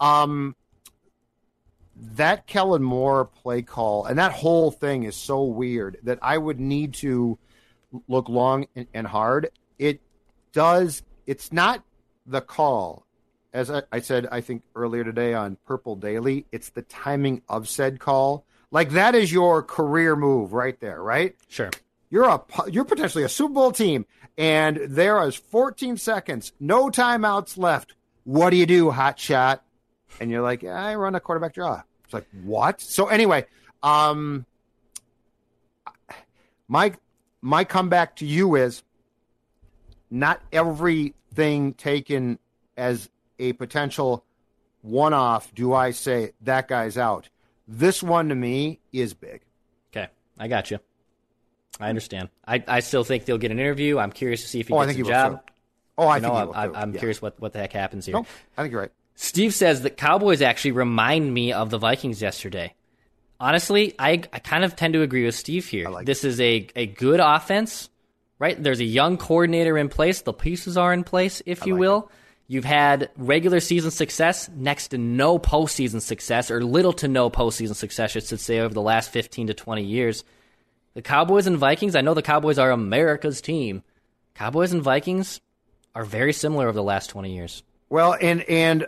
Um, 0.00 0.56
that 2.14 2.46
Kellen 2.46 2.82
Moore 2.82 3.24
play 3.24 3.62
call 3.62 4.04
and 4.04 4.18
that 4.18 4.32
whole 4.32 4.70
thing 4.70 5.04
is 5.04 5.16
so 5.16 5.44
weird 5.44 5.96
that 6.02 6.18
I 6.20 6.36
would 6.36 6.60
need 6.60 6.92
to 6.94 7.38
look 8.06 8.28
long 8.28 8.66
and, 8.76 8.86
and 8.92 9.06
hard. 9.06 9.50
It 9.78 10.02
does. 10.52 11.02
It's 11.26 11.52
not 11.52 11.82
the 12.26 12.42
call, 12.42 13.06
as 13.54 13.70
I, 13.70 13.82
I 13.90 14.00
said. 14.00 14.26
I 14.30 14.42
think 14.42 14.62
earlier 14.74 15.04
today 15.04 15.32
on 15.32 15.56
Purple 15.66 15.96
Daily. 15.96 16.44
It's 16.52 16.68
the 16.70 16.82
timing 16.82 17.40
of 17.48 17.68
said 17.68 17.98
call 17.98 18.44
like 18.70 18.90
that 18.90 19.14
is 19.14 19.32
your 19.32 19.62
career 19.62 20.16
move 20.16 20.52
right 20.52 20.78
there, 20.80 21.02
right? 21.02 21.34
Sure. 21.48 21.70
You're 22.16 22.30
a 22.30 22.70
you're 22.70 22.86
potentially 22.86 23.24
a 23.24 23.28
Super 23.28 23.52
Bowl 23.52 23.72
team, 23.72 24.06
and 24.38 24.78
there 24.88 25.22
is 25.28 25.36
14 25.36 25.98
seconds, 25.98 26.50
no 26.58 26.88
timeouts 26.88 27.58
left. 27.58 27.94
What 28.24 28.48
do 28.48 28.56
you 28.56 28.64
do, 28.64 28.90
hot 28.90 29.18
shot? 29.18 29.62
And 30.18 30.30
you're 30.30 30.40
like, 30.40 30.64
I 30.64 30.94
run 30.94 31.14
a 31.14 31.20
quarterback 31.20 31.52
draw. 31.52 31.82
It's 32.04 32.14
like 32.14 32.26
what? 32.42 32.80
So 32.80 33.08
anyway, 33.08 33.44
um, 33.82 34.46
my 36.68 36.94
my 37.42 37.64
comeback 37.64 38.16
to 38.16 38.24
you 38.24 38.54
is 38.54 38.82
not 40.10 40.40
everything 40.54 41.74
taken 41.74 42.38
as 42.78 43.10
a 43.38 43.52
potential 43.52 44.24
one 44.80 45.12
off. 45.12 45.54
Do 45.54 45.74
I 45.74 45.90
say 45.90 46.32
that 46.40 46.66
guy's 46.66 46.96
out? 46.96 47.28
This 47.68 48.02
one 48.02 48.30
to 48.30 48.34
me 48.34 48.80
is 48.90 49.12
big. 49.12 49.42
Okay, 49.92 50.08
I 50.38 50.48
got 50.48 50.70
you. 50.70 50.78
I 51.78 51.88
understand. 51.88 52.30
I, 52.46 52.62
I 52.66 52.80
still 52.80 53.04
think 53.04 53.24
they'll 53.24 53.38
get 53.38 53.50
an 53.50 53.58
interview. 53.58 53.98
I'm 53.98 54.12
curious 54.12 54.42
to 54.42 54.48
see 54.48 54.60
if 54.60 54.68
he 54.68 54.74
oh, 54.74 54.80
gets 54.80 54.90
I 54.90 54.94
think 54.94 55.06
a 55.06 55.10
job. 55.10 55.50
Oh, 55.98 56.06
I 56.06 56.16
you 56.16 56.22
think 56.22 56.32
know, 56.32 56.52
I, 56.52 56.82
am 56.82 56.92
yeah. 56.92 56.98
curious 56.98 57.22
what, 57.22 57.40
what 57.40 57.52
the 57.52 57.58
heck 57.58 57.72
happens 57.72 58.06
here. 58.06 58.16
I 58.16 58.62
think 58.62 58.72
you're 58.72 58.82
right. 58.82 58.92
Steve 59.14 59.54
says 59.54 59.82
that 59.82 59.96
Cowboys 59.96 60.42
actually 60.42 60.72
remind 60.72 61.32
me 61.32 61.52
of 61.52 61.70
the 61.70 61.78
Vikings 61.78 62.20
yesterday. 62.20 62.74
Honestly, 63.40 63.94
I, 63.98 64.22
I 64.32 64.38
kind 64.38 64.64
of 64.64 64.76
tend 64.76 64.94
to 64.94 65.02
agree 65.02 65.24
with 65.24 65.34
Steve 65.34 65.66
here. 65.66 65.88
Like 65.88 66.06
this 66.06 66.24
is 66.24 66.40
a, 66.40 66.66
a 66.76 66.86
good 66.86 67.20
offense, 67.20 67.88
right? 68.38 68.62
There's 68.62 68.80
a 68.80 68.84
young 68.84 69.16
coordinator 69.16 69.76
in 69.76 69.88
place. 69.88 70.22
The 70.22 70.32
pieces 70.32 70.76
are 70.76 70.92
in 70.92 71.04
place, 71.04 71.42
if 71.46 71.66
you 71.66 71.74
like 71.74 71.80
will. 71.80 71.98
It. 71.98 72.14
You've 72.48 72.64
had 72.64 73.10
regular 73.16 73.58
season 73.58 73.90
success, 73.90 74.48
next 74.54 74.88
to 74.88 74.98
no 74.98 75.38
postseason 75.38 76.00
success, 76.00 76.50
or 76.50 76.62
little 76.62 76.92
to 76.94 77.08
no 77.08 77.28
postseason 77.28 77.74
success, 77.74 78.14
I 78.16 78.20
should 78.20 78.40
say, 78.40 78.60
over 78.60 78.72
the 78.72 78.82
last 78.82 79.10
15 79.10 79.48
to 79.48 79.54
20 79.54 79.82
years. 79.82 80.24
The 80.96 81.02
Cowboys 81.02 81.46
and 81.46 81.58
Vikings, 81.58 81.94
I 81.94 82.00
know 82.00 82.14
the 82.14 82.22
Cowboys 82.22 82.58
are 82.58 82.70
America's 82.70 83.40
team. 83.40 83.84
Cowboys 84.34 84.72
and 84.72 84.82
Vikings 84.82 85.40
are 85.94 86.04
very 86.04 86.32
similar 86.32 86.66
over 86.66 86.74
the 86.74 86.82
last 86.82 87.10
20 87.10 87.32
years. 87.32 87.62
Well, 87.88 88.16
and 88.20 88.42
and 88.48 88.86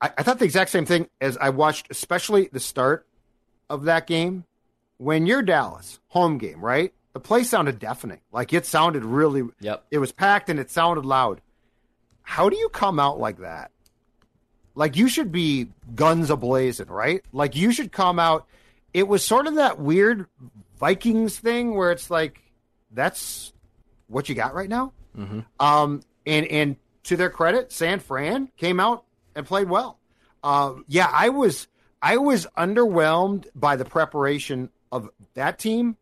I, 0.00 0.12
I 0.18 0.22
thought 0.22 0.38
the 0.38 0.44
exact 0.44 0.70
same 0.70 0.86
thing 0.86 1.08
as 1.20 1.36
I 1.38 1.48
watched, 1.50 1.88
especially 1.90 2.48
the 2.52 2.60
start 2.60 3.06
of 3.68 3.84
that 3.84 4.06
game. 4.06 4.44
When 4.98 5.26
you're 5.26 5.42
Dallas, 5.42 5.98
home 6.08 6.38
game, 6.38 6.64
right? 6.64 6.92
The 7.12 7.20
play 7.20 7.42
sounded 7.42 7.78
deafening. 7.78 8.20
Like 8.30 8.52
it 8.52 8.66
sounded 8.66 9.04
really, 9.04 9.42
yep. 9.60 9.84
it 9.90 9.98
was 9.98 10.12
packed 10.12 10.50
and 10.50 10.60
it 10.60 10.70
sounded 10.70 11.04
loud 11.04 11.40
how 12.28 12.50
do 12.50 12.58
you 12.58 12.68
come 12.68 13.00
out 13.00 13.18
like 13.18 13.38
that? 13.38 13.70
Like 14.74 14.96
you 14.96 15.08
should 15.08 15.32
be 15.32 15.68
guns 15.94 16.28
ablazing, 16.28 16.90
right? 16.90 17.24
Like 17.32 17.56
you 17.56 17.72
should 17.72 17.90
come 17.90 18.18
out. 18.18 18.46
It 18.92 19.08
was 19.08 19.24
sort 19.24 19.46
of 19.46 19.54
that 19.54 19.80
weird 19.80 20.26
Vikings 20.78 21.38
thing 21.38 21.74
where 21.74 21.90
it's 21.90 22.10
like, 22.10 22.40
that's 22.90 23.52
what 24.06 24.28
you 24.28 24.34
got 24.34 24.54
right 24.54 24.68
now. 24.68 24.92
Mm-hmm. 25.16 25.40
Um, 25.60 26.02
and 26.26 26.46
and 26.46 26.76
to 27.04 27.16
their 27.16 27.30
credit, 27.30 27.72
San 27.72 28.00
Fran 28.00 28.50
came 28.56 28.80
out 28.80 29.04
and 29.34 29.46
played 29.46 29.68
well. 29.68 29.98
Uh, 30.42 30.74
yeah, 30.86 31.10
I 31.12 31.30
was 31.30 31.68
I 32.00 32.16
was 32.16 32.46
underwhelmed 32.56 33.46
by 33.54 33.76
the 33.76 33.84
preparation 33.84 34.70
of 34.92 35.10
that 35.34 35.58
team 35.58 35.96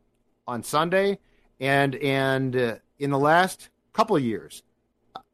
on 0.47 0.63
Sunday, 0.63 1.19
and 1.59 1.95
and 1.97 2.57
uh, 2.57 2.75
in 2.99 3.11
the 3.11 3.19
last 3.19 3.71
couple 3.93 4.17
of 4.17 4.23
years, 4.23 4.63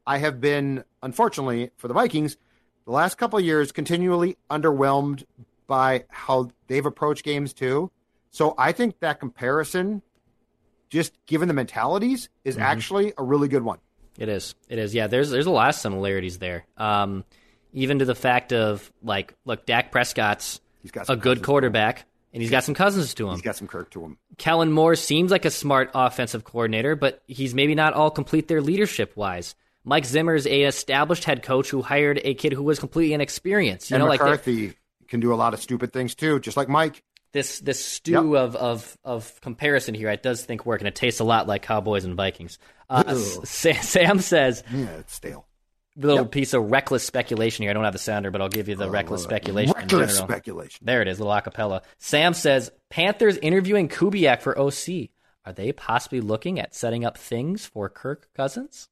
I 0.06 0.18
have 0.18 0.40
been, 0.40 0.84
unfortunately 1.02 1.70
for 1.76 1.88
the 1.88 1.94
Vikings, 1.94 2.36
the 2.84 2.92
last 2.92 3.16
couple 3.16 3.38
of 3.38 3.44
years 3.44 3.72
continually 3.72 4.36
underwhelmed 4.50 5.24
by 5.66 6.04
how 6.08 6.50
they've 6.66 6.86
approached 6.86 7.24
games 7.24 7.52
too. 7.52 7.90
So 8.32 8.54
I 8.58 8.72
think 8.72 8.98
that 9.00 9.20
comparison, 9.20 10.02
just 10.90 11.12
given 11.26 11.48
the 11.48 11.54
mentalities, 11.54 12.28
is 12.44 12.56
mm-hmm. 12.56 12.64
actually 12.64 13.12
a 13.16 13.22
really 13.22 13.48
good 13.48 13.62
one. 13.62 13.78
It 14.18 14.28
is. 14.28 14.54
It 14.68 14.78
is. 14.78 14.94
Yeah. 14.94 15.06
There's 15.06 15.30
there's 15.30 15.46
a 15.46 15.50
lot 15.50 15.68
of 15.68 15.74
similarities 15.74 16.38
there. 16.38 16.66
Um, 16.76 17.24
even 17.72 18.00
to 18.00 18.04
the 18.04 18.14
fact 18.14 18.52
of 18.52 18.90
like, 19.02 19.34
look, 19.44 19.64
Dak 19.66 19.92
Prescott's 19.92 20.60
he's 20.82 20.90
got 20.90 21.08
a 21.08 21.16
good 21.16 21.42
quarterback, 21.42 22.04
and 22.32 22.42
he's 22.42 22.50
got 22.50 22.64
some 22.64 22.74
cousins 22.74 23.14
to 23.14 23.28
him. 23.28 23.34
He's 23.34 23.42
got 23.42 23.56
some 23.56 23.68
Kirk 23.68 23.90
to 23.90 24.02
him. 24.02 24.18
Kellen 24.38 24.72
Moore 24.72 24.94
seems 24.96 25.30
like 25.30 25.44
a 25.44 25.50
smart 25.50 25.90
offensive 25.94 26.44
coordinator, 26.44 26.96
but 26.96 27.22
he's 27.26 27.54
maybe 27.54 27.74
not 27.74 27.94
all 27.94 28.10
complete 28.10 28.48
there 28.48 28.60
leadership 28.60 29.16
wise. 29.16 29.54
Mike 29.84 30.04
Zimmer's 30.04 30.46
a 30.46 30.62
established 30.62 31.24
head 31.24 31.42
coach 31.42 31.70
who 31.70 31.82
hired 31.82 32.20
a 32.24 32.34
kid 32.34 32.52
who 32.52 32.62
was 32.62 32.78
completely 32.78 33.14
inexperienced. 33.14 33.90
You 33.90 33.96
and 33.96 34.04
know, 34.04 34.10
McCarthy 34.10 34.68
like 34.68 34.78
can 35.08 35.20
do 35.20 35.32
a 35.32 35.36
lot 35.36 35.54
of 35.54 35.60
stupid 35.60 35.92
things 35.92 36.14
too, 36.14 36.38
just 36.40 36.56
like 36.56 36.68
Mike. 36.68 37.02
This 37.32 37.60
this 37.60 37.82
stew 37.82 38.36
of, 38.36 38.56
of 38.56 38.98
of 39.04 39.40
comparison 39.40 39.94
here, 39.94 40.10
I 40.10 40.16
does 40.16 40.44
think 40.44 40.66
work, 40.66 40.80
and 40.80 40.88
it 40.88 40.94
tastes 40.94 41.20
a 41.20 41.24
lot 41.24 41.48
like 41.48 41.62
Cowboys 41.62 42.04
and 42.04 42.14
Vikings. 42.14 42.58
Uh, 42.90 43.14
Sam 43.44 44.18
says, 44.18 44.62
"Yeah, 44.70 44.86
it's 44.98 45.14
stale." 45.14 45.46
Little 45.96 46.24
yep. 46.24 46.30
piece 46.30 46.54
of 46.54 46.70
reckless 46.70 47.04
speculation 47.04 47.62
here. 47.62 47.70
I 47.70 47.74
don't 47.74 47.84
have 47.84 47.92
the 47.92 47.98
sounder, 47.98 48.30
but 48.30 48.40
I'll 48.40 48.48
give 48.48 48.68
you 48.68 48.76
the 48.76 48.86
oh, 48.86 48.90
reckless 48.90 49.22
speculation. 49.22 49.74
Reckless 49.76 50.16
speculation. 50.16 50.80
There 50.86 51.02
it 51.02 51.08
is, 51.08 51.20
little 51.20 51.34
acapella. 51.34 51.82
Sam 51.98 52.32
says 52.32 52.70
Panthers 52.88 53.36
interviewing 53.38 53.88
Kubiak 53.88 54.40
for 54.40 54.58
OC. 54.58 55.10
Are 55.44 55.52
they 55.52 55.72
possibly 55.72 56.20
looking 56.20 56.60
at 56.60 56.74
setting 56.74 57.04
up 57.04 57.18
things 57.18 57.66
for 57.66 57.88
Kirk 57.88 58.28
Cousins? 58.34 58.88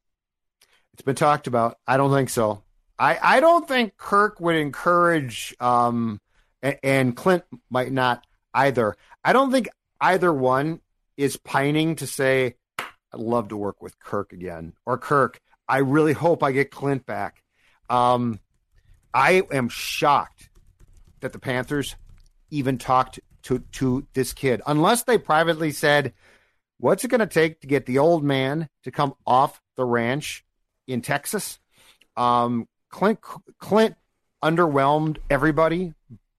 It's 0.92 1.02
been 1.02 1.14
talked 1.14 1.47
about. 1.47 1.78
I 1.87 1.97
don't 1.97 2.12
think 2.12 2.28
so. 2.28 2.62
I, 2.99 3.18
I 3.23 3.40
don't 3.40 3.66
think 3.66 3.97
Kirk 3.97 4.40
would 4.40 4.56
encourage, 4.56 5.54
um, 5.59 6.20
and 6.62 7.16
Clint 7.16 7.44
might 7.70 7.92
not 7.92 8.26
either. 8.54 8.97
I 9.25 9.33
don't 9.33 9.52
think 9.52 9.69
either 10.00 10.33
one 10.33 10.80
is 11.16 11.37
pining 11.37 11.97
to 11.97 12.07
say, 12.07 12.54
I'd 12.78 13.21
love 13.21 13.49
to 13.49 13.57
work 13.57 13.83
with 13.83 13.99
Kirk 13.99 14.33
again. 14.33 14.75
Or 14.87 14.99
Kirk, 14.99 15.40
I 15.69 15.78
really 15.78 16.12
hope 16.12 16.42
I 16.42 16.52
get 16.52 16.71
Clint 16.71 17.07
back. 17.07 17.42
Um, 17.88 18.40
I 19.12 19.42
am 19.52 19.69
shocked 19.69 20.49
that 21.21 21.33
the 21.33 21.38
Panthers 21.38 21.97
even 22.50 22.78
talked 22.78 23.21
to, 23.45 23.61
to 23.73 24.07
this 24.14 24.33
kid, 24.33 24.62
unless 24.66 25.04
they 25.04 25.19
privately 25.19 25.73
said, 25.73 26.12
What's 26.78 27.04
it 27.04 27.09
going 27.09 27.21
to 27.21 27.26
take 27.26 27.61
to 27.61 27.66
get 27.66 27.85
the 27.85 27.99
old 27.99 28.25
man 28.25 28.66
to 28.85 28.90
come 28.90 29.12
off 29.26 29.61
the 29.76 29.85
ranch 29.85 30.47
in 30.87 31.02
Texas? 31.02 31.59
Um, 32.16 32.66
Clint 32.88 33.21
Clint 33.59 33.97
underwhelmed 34.42 35.19
everybody 35.28 35.92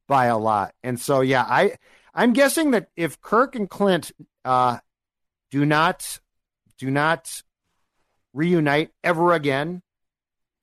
by 0.08 0.26
a 0.26 0.38
lot, 0.40 0.74
and 0.84 1.00
so 1.00 1.22
yeah, 1.22 1.46
I 1.48 1.76
I'm 2.14 2.34
guessing 2.34 2.72
that 2.72 2.90
if 2.96 3.22
Kirk 3.22 3.56
and 3.56 3.70
Clint 3.70 4.12
uh, 4.44 4.80
do 5.50 5.66
not 5.66 6.20
do 6.78 6.90
not 6.90 7.42
reunite 8.34 8.92
ever 9.04 9.34
again, 9.34 9.82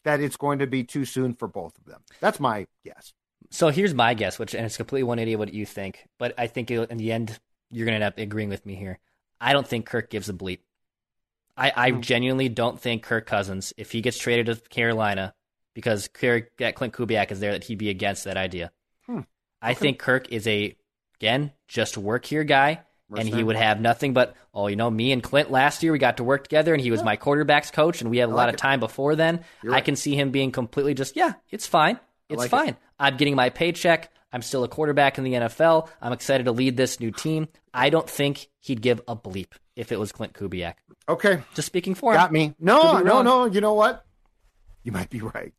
that 0.04 0.20
it's 0.20 0.36
going 0.36 0.58
to 0.60 0.66
be 0.66 0.84
too 0.84 1.04
soon 1.04 1.34
for 1.34 1.48
both 1.48 1.76
of 1.78 1.84
them. 1.84 2.02
That's 2.20 2.40
my 2.40 2.66
guess. 2.84 3.12
So 3.50 3.68
here's 3.68 3.94
my 3.94 4.14
guess, 4.14 4.38
which 4.38 4.54
and 4.54 4.66
it's 4.66 4.76
completely 4.76 5.04
180 5.04 5.36
what 5.36 5.54
you 5.54 5.64
think, 5.64 6.06
but 6.18 6.34
I 6.36 6.46
think 6.48 6.70
in 6.70 6.98
the 6.98 7.12
end 7.12 7.38
you're 7.70 7.86
going 7.86 7.98
to 7.98 8.04
end 8.04 8.12
up 8.12 8.18
agreeing 8.18 8.48
with 8.48 8.66
me 8.66 8.74
here. 8.74 8.98
I 9.40 9.52
don't 9.52 9.66
think 9.66 9.86
Kirk 9.86 10.10
gives 10.10 10.28
a 10.28 10.32
bleep. 10.32 10.60
I, 11.56 11.72
I 11.74 11.90
hmm. 11.90 12.00
genuinely 12.00 12.48
don't 12.48 12.80
think 12.80 13.02
Kirk 13.02 13.26
Cousins, 13.26 13.72
if 13.76 13.92
he 13.92 14.00
gets 14.00 14.18
traded 14.18 14.46
to 14.46 14.56
Carolina, 14.68 15.34
because 15.74 16.08
Clint 16.08 16.46
Kubiak 16.56 17.30
is 17.30 17.40
there, 17.40 17.52
that 17.52 17.64
he'd 17.64 17.78
be 17.78 17.90
against 17.90 18.24
that 18.24 18.36
idea. 18.36 18.70
Hmm. 19.06 19.20
I 19.60 19.74
think 19.74 19.98
Kirk 19.98 20.30
is 20.32 20.46
a 20.46 20.76
again 21.20 21.52
just 21.66 21.96
work 21.96 22.24
here 22.24 22.44
guy, 22.44 22.80
and 23.14 23.28
he 23.28 23.42
would 23.42 23.56
have 23.56 23.80
nothing 23.80 24.12
but 24.12 24.34
oh, 24.54 24.66
you 24.66 24.76
know, 24.76 24.90
me 24.90 25.12
and 25.12 25.22
Clint 25.22 25.50
last 25.50 25.82
year 25.82 25.92
we 25.92 25.98
got 25.98 26.16
to 26.18 26.24
work 26.24 26.44
together, 26.44 26.74
and 26.74 26.82
he 26.82 26.90
was 26.90 27.00
yeah. 27.00 27.06
my 27.06 27.16
quarterbacks 27.16 27.72
coach, 27.72 28.00
and 28.00 28.10
we 28.10 28.18
had 28.18 28.28
a 28.28 28.34
lot 28.34 28.48
of 28.48 28.56
time 28.56 28.80
before 28.80 29.16
then. 29.16 29.44
You're 29.62 29.74
I 29.74 29.80
can 29.80 29.96
see 29.96 30.14
him 30.14 30.30
being 30.30 30.52
completely 30.52 30.94
just 30.94 31.16
yeah, 31.16 31.34
it's 31.50 31.66
fine, 31.66 31.98
it's 32.28 32.38
like 32.38 32.50
fine. 32.50 32.70
It. 32.70 32.76
I'm 32.98 33.16
getting 33.16 33.36
my 33.36 33.50
paycheck. 33.50 34.10
I'm 34.32 34.42
still 34.42 34.62
a 34.62 34.68
quarterback 34.68 35.16
in 35.16 35.24
the 35.24 35.32
NFL. 35.32 35.88
I'm 36.02 36.12
excited 36.12 36.44
to 36.44 36.52
lead 36.52 36.76
this 36.76 37.00
new 37.00 37.10
team. 37.10 37.48
I 37.72 37.88
don't 37.88 38.08
think 38.08 38.48
he'd 38.60 38.82
give 38.82 39.00
a 39.08 39.16
bleep 39.16 39.52
if 39.74 39.90
it 39.90 39.98
was 39.98 40.12
Clint 40.12 40.34
Kubiak. 40.34 40.74
Okay. 41.08 41.42
Just 41.54 41.66
speaking 41.66 41.94
for 41.94 42.12
him. 42.12 42.18
Got 42.18 42.32
me. 42.32 42.54
No, 42.60 42.98
no, 43.00 43.22
no. 43.22 43.46
You 43.46 43.62
know 43.62 43.72
what? 43.72 44.04
You 44.82 44.92
might 44.92 45.08
be 45.08 45.20
right. 45.20 45.54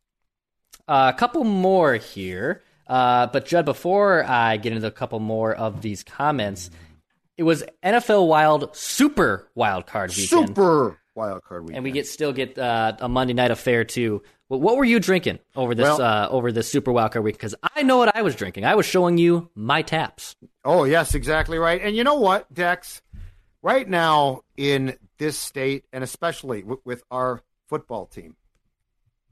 Uh, 0.86 1.10
a 1.12 1.18
couple 1.18 1.42
more 1.44 1.94
here. 1.94 2.62
Uh, 2.90 3.28
but 3.28 3.46
Judd, 3.46 3.64
before 3.64 4.24
I 4.24 4.56
get 4.56 4.72
into 4.72 4.84
a 4.84 4.90
couple 4.90 5.20
more 5.20 5.54
of 5.54 5.80
these 5.80 6.02
comments, 6.02 6.70
it 7.36 7.44
was 7.44 7.62
NFL 7.84 8.26
Wild 8.26 8.74
Super 8.74 9.48
Wild 9.54 9.86
Card 9.86 10.10
Weekend. 10.10 10.48
Super 10.48 10.98
Wild 11.14 11.44
Card 11.44 11.62
Weekend, 11.62 11.76
and 11.76 11.84
we 11.84 11.92
get 11.92 12.08
still 12.08 12.32
get 12.32 12.58
uh, 12.58 12.96
a 12.98 13.08
Monday 13.08 13.32
Night 13.32 13.52
Affair 13.52 13.84
too. 13.84 14.22
Well, 14.48 14.58
what 14.58 14.76
were 14.76 14.84
you 14.84 14.98
drinking 14.98 15.38
over 15.54 15.72
this 15.72 15.84
well, 15.84 16.02
uh, 16.02 16.28
over 16.30 16.50
this 16.50 16.68
Super 16.68 16.90
Wildcard 16.90 17.22
week? 17.22 17.36
Because 17.36 17.54
I 17.76 17.84
know 17.84 17.96
what 17.96 18.16
I 18.16 18.22
was 18.22 18.34
drinking. 18.34 18.64
I 18.64 18.74
was 18.74 18.86
showing 18.86 19.18
you 19.18 19.48
my 19.54 19.82
taps. 19.82 20.34
Oh 20.64 20.82
yes, 20.82 21.14
exactly 21.14 21.58
right. 21.58 21.80
And 21.80 21.94
you 21.94 22.02
know 22.02 22.16
what, 22.16 22.52
Dex? 22.52 23.02
Right 23.62 23.88
now 23.88 24.40
in 24.56 24.96
this 25.16 25.38
state, 25.38 25.84
and 25.92 26.02
especially 26.02 26.62
w- 26.62 26.80
with 26.84 27.04
our 27.08 27.40
football 27.68 28.06
team, 28.06 28.34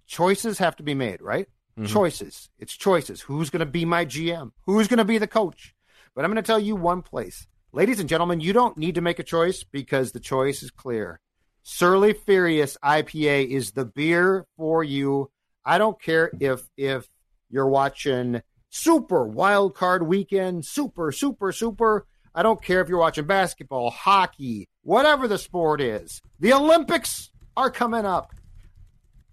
choices 0.06 0.58
have 0.58 0.76
to 0.76 0.84
be 0.84 0.94
made. 0.94 1.20
Right? 1.20 1.48
Mm-hmm. 1.78 1.92
Choices. 1.92 2.50
It's 2.58 2.76
choices. 2.76 3.20
Who's 3.20 3.50
going 3.50 3.60
to 3.60 3.66
be 3.66 3.84
my 3.84 4.04
GM? 4.04 4.50
Who's 4.66 4.88
going 4.88 4.98
to 4.98 5.04
be 5.04 5.18
the 5.18 5.28
coach? 5.28 5.76
But 6.12 6.24
I'm 6.24 6.32
going 6.32 6.42
to 6.42 6.46
tell 6.46 6.58
you 6.58 6.74
one 6.74 7.02
place, 7.02 7.46
ladies 7.72 8.00
and 8.00 8.08
gentlemen. 8.08 8.40
You 8.40 8.52
don't 8.52 8.76
need 8.76 8.96
to 8.96 9.00
make 9.00 9.20
a 9.20 9.24
choice 9.24 9.62
because 9.62 10.10
the 10.10 10.18
choice 10.18 10.64
is 10.64 10.72
clear. 10.72 11.20
Surly 11.62 12.14
Furious 12.14 12.76
IPA 12.82 13.50
is 13.50 13.70
the 13.70 13.84
beer 13.84 14.44
for 14.56 14.82
you. 14.82 15.30
I 15.64 15.78
don't 15.78 16.00
care 16.02 16.32
if 16.40 16.62
if 16.76 17.06
you're 17.48 17.68
watching 17.68 18.42
Super 18.70 19.24
Wild 19.24 19.76
Card 19.76 20.02
Weekend, 20.02 20.64
Super 20.64 21.12
Super 21.12 21.52
Super. 21.52 22.06
I 22.34 22.42
don't 22.42 22.62
care 22.62 22.80
if 22.80 22.88
you're 22.88 22.98
watching 22.98 23.26
basketball, 23.26 23.90
hockey, 23.90 24.68
whatever 24.82 25.28
the 25.28 25.38
sport 25.38 25.80
is. 25.80 26.20
The 26.40 26.54
Olympics 26.54 27.30
are 27.56 27.70
coming 27.70 28.04
up. 28.04 28.32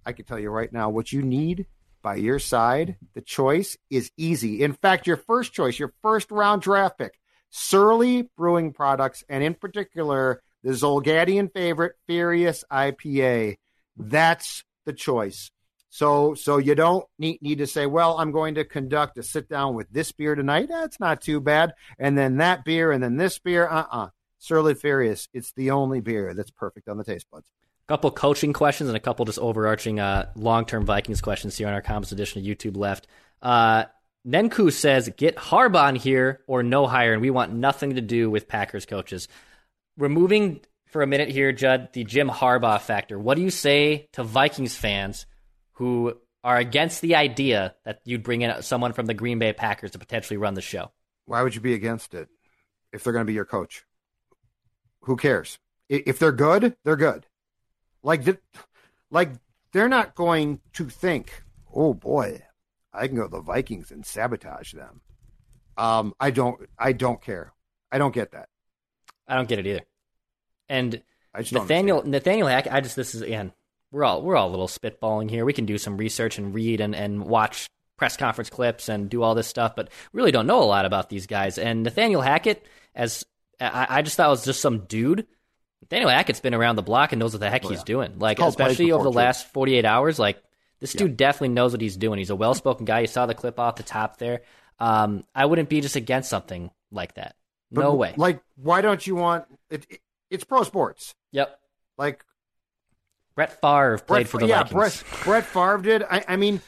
I 0.06 0.12
can 0.12 0.26
tell 0.26 0.38
you 0.38 0.52
right 0.52 0.72
now 0.72 0.90
what 0.90 1.12
you 1.12 1.24
need 1.24 1.66
by 2.06 2.16
your 2.18 2.38
side. 2.38 2.98
The 3.16 3.22
choice 3.22 3.78
is 3.90 4.12
easy. 4.16 4.62
In 4.62 4.74
fact, 4.74 5.08
your 5.08 5.18
first 5.18 5.54
choice, 5.54 5.80
your 5.80 5.92
first 6.04 6.30
round 6.30 6.62
draft 6.62 7.00
pick, 7.00 7.20
Surly 7.50 8.30
Brewing 8.38 8.74
Products, 8.74 9.24
and 9.28 9.44
in 9.44 9.56
particular, 9.56 10.44
the 10.64 10.74
Zulgadian 10.74 11.52
favorite, 11.52 11.94
Furious 12.06 12.64
IPA. 12.72 13.56
That's 13.98 14.64
the 14.86 14.94
choice. 14.94 15.50
So, 15.90 16.36
so 16.36 16.60
you 16.60 16.76
don't 16.76 17.06
need, 17.18 17.42
need 17.42 17.58
to 17.58 17.66
say, 17.68 17.88
well, 17.88 18.20
I'm 18.20 18.32
going 18.32 18.54
to 18.56 18.66
conduct 18.66 19.18
a 19.18 19.24
sit 19.24 19.50
down 19.50 19.74
with 19.74 19.90
this 19.90 20.12
beer 20.12 20.36
tonight. 20.36 20.68
That's 20.70 21.00
not 21.00 21.22
too 21.22 21.42
bad. 21.42 21.74
And 21.98 22.16
then 22.16 22.38
that 22.38 22.66
beer, 22.66 22.92
and 22.92 23.02
then 23.04 23.18
this 23.18 23.40
beer. 23.40 23.68
Uh 23.68 23.82
uh-uh. 23.82 24.06
uh 24.06 24.10
Surly 24.38 24.76
Furious. 24.76 25.28
It's 25.34 25.54
the 25.54 25.72
only 25.72 26.02
beer 26.02 26.36
that's 26.36 26.52
perfect 26.52 26.88
on 26.88 26.98
the 26.98 27.04
taste 27.04 27.26
buds. 27.32 27.50
Couple 27.88 28.10
coaching 28.10 28.52
questions 28.52 28.90
and 28.90 28.98
a 28.98 29.00
couple 29.00 29.26
just 29.26 29.38
overarching 29.38 30.00
uh, 30.00 30.32
long 30.36 30.66
term 30.66 30.86
Vikings 30.86 31.22
questions 31.22 31.56
here 31.56 31.68
on 31.68 31.74
our 31.74 31.82
comments 31.82 32.12
edition 32.12 32.42
of 32.42 32.46
YouTube 32.46 32.78
left. 32.78 33.08
Uh, 33.42 33.86
Nenku 34.26 34.72
says, 34.72 35.10
get 35.18 35.36
Harbaugh 35.36 35.96
here 35.96 36.42
or 36.48 36.64
no 36.64 36.88
hire, 36.88 37.14
and 37.14 37.22
we 37.22 37.30
want 37.30 37.54
nothing 37.54 37.96
to 37.96 38.02
do 38.02 38.30
with 38.30 38.48
Packers 38.48 38.88
coaches 38.88 39.28
removing 39.98 40.62
for 40.88 41.02
a 41.02 41.08
minute 41.08 41.30
here, 41.30 41.52
Judd, 41.52 41.90
the 41.94 42.04
Jim 42.04 42.30
Harbaugh 42.30 42.82
factor. 42.82 43.20
What 43.20 43.36
do 43.36 43.44
you 43.44 43.52
say 43.52 44.08
to 44.14 44.24
Vikings 44.24 44.76
fans 44.76 45.26
who 45.74 46.18
are 46.44 46.58
against 46.58 47.02
the 47.02 47.16
idea 47.16 47.76
that 47.86 48.02
you'd 48.06 48.24
bring 48.24 48.42
in 48.42 48.62
someone 48.62 48.94
from 48.94 49.06
the 49.06 49.14
Green 49.14 49.40
Bay 49.40 49.54
Packers 49.54 49.92
to 49.92 50.00
potentially 50.00 50.38
run 50.38 50.54
the 50.54 50.62
show? 50.62 50.92
Why 51.26 51.42
would 51.42 51.54
you 51.54 51.62
be 51.62 51.74
against 51.74 52.14
it 52.14 52.30
if 52.94 53.04
they're 53.04 53.14
going 53.14 53.26
to 53.26 53.30
be 53.30 53.34
your 53.34 53.46
coach? 53.46 53.84
Who 55.02 55.18
cares? 55.18 55.60
If 55.90 56.18
they're 56.18 56.32
good, 56.32 56.76
they're 56.84 56.96
good. 56.96 57.28
Like, 58.06 58.40
like 59.10 59.32
they're 59.74 59.90
not 59.90 60.16
going 60.16 60.62
to 60.74 60.90
think, 60.90 61.44
"Oh 61.74 61.94
boy, 61.94 62.44
I 62.94 63.08
can 63.08 63.18
go 63.18 63.24
to 63.24 63.30
the 63.30 63.42
Vikings 63.42 63.92
and 63.92 64.06
sabotage 64.06 64.74
them." 64.74 65.02
Um, 65.76 66.14
I 66.20 66.32
don't. 66.32 66.62
I 66.78 66.94
don't 66.94 67.22
care. 67.22 67.52
I 67.92 67.98
don't 67.98 68.14
get 68.14 68.32
that. 68.32 68.50
I 69.28 69.36
don't 69.36 69.50
get 69.50 69.60
it 69.60 69.68
either. 69.68 69.82
And 70.70 71.02
Nathaniel 71.52 72.04
Nathaniel 72.06 72.48
Hack, 72.48 72.68
I 72.72 72.82
just 72.82 72.96
this 72.96 73.16
is 73.16 73.22
again 73.22 73.52
we're 73.92 74.04
all 74.04 74.22
we're 74.22 74.36
all 74.36 74.50
a 74.50 74.52
little 74.52 74.68
spitballing 74.68 75.30
here. 75.30 75.46
We 75.46 75.54
can 75.54 75.66
do 75.66 75.78
some 75.78 75.98
research 75.98 76.38
and 76.38 76.54
read 76.54 76.82
and, 76.82 76.96
and 76.96 77.26
watch 77.26 77.70
press 77.98 78.18
conference 78.18 78.50
clips 78.50 78.90
and 78.90 79.10
do 79.10 79.24
all 79.24 79.36
this 79.36 79.48
stuff, 79.48 79.76
but 79.76 79.90
really 80.14 80.32
don't 80.32 80.48
know 80.48 80.62
a 80.62 80.66
lot 80.66 80.86
about 80.86 81.10
these 81.10 81.28
guys. 81.28 81.58
And 81.58 81.84
Nathaniel 81.84 82.22
Hackett, 82.22 82.66
as 82.94 83.26
I, 83.60 83.88
I 83.90 84.02
just 84.02 84.18
thought 84.18 84.30
was 84.30 84.46
just 84.46 84.62
some 84.62 84.86
dude. 84.86 85.28
Nathaniel 85.82 86.10
Hackett's 86.10 86.40
been 86.40 86.54
around 86.54 86.78
the 86.78 86.82
block 86.82 87.12
and 87.12 87.20
knows 87.20 87.34
what 87.34 87.40
the 87.40 87.50
heck 87.50 87.66
oh, 87.66 87.70
he's 87.70 87.80
yeah. 87.80 87.86
doing. 87.86 88.20
Like 88.20 88.40
especially 88.40 88.92
over 88.92 89.04
the 89.04 89.12
too. 89.12 89.18
last 89.18 89.52
forty 89.54 89.76
eight 89.76 89.86
hours, 89.86 90.18
like 90.18 90.42
this 90.80 90.96
yeah. 90.96 91.00
dude 91.00 91.18
definitely 91.18 91.50
knows 91.50 91.72
what 91.72 91.82
he's 91.82 91.98
doing. 91.98 92.18
He's 92.20 92.30
a 92.30 92.36
well 92.36 92.54
spoken 92.54 92.86
guy. 92.86 93.02
You 93.02 93.08
saw 93.08 93.26
the 93.26 93.36
clip 93.36 93.60
off 93.60 93.76
the 93.76 93.84
top 93.84 94.18
there. 94.18 94.42
Um, 94.80 95.24
I 95.34 95.46
wouldn't 95.46 95.70
be 95.70 95.82
just 95.82 95.96
against 95.96 96.30
something 96.30 96.70
like 96.92 97.16
that. 97.16 97.36
But 97.72 97.82
no 97.82 97.96
way. 97.96 98.14
Like, 98.18 98.42
why 98.56 98.82
don't 98.82 99.06
you 99.06 99.16
want 99.16 99.46
it, 99.70 99.86
it? 99.90 100.00
It's 100.30 100.44
pro 100.44 100.64
sports. 100.64 101.16
Yep. 101.32 101.60
Like 101.98 102.26
Brett 103.36 103.62
Favre 103.62 103.98
played 103.98 104.08
Brett, 104.08 104.28
for 104.28 104.40
the 104.40 104.48
yeah, 104.48 104.64
Vikings. 104.64 105.04
Brett, 105.04 105.24
Brett 105.24 105.46
Favre 105.46 105.78
did. 105.82 106.04
I, 106.04 106.24
I 106.28 106.36
mean, 106.36 106.62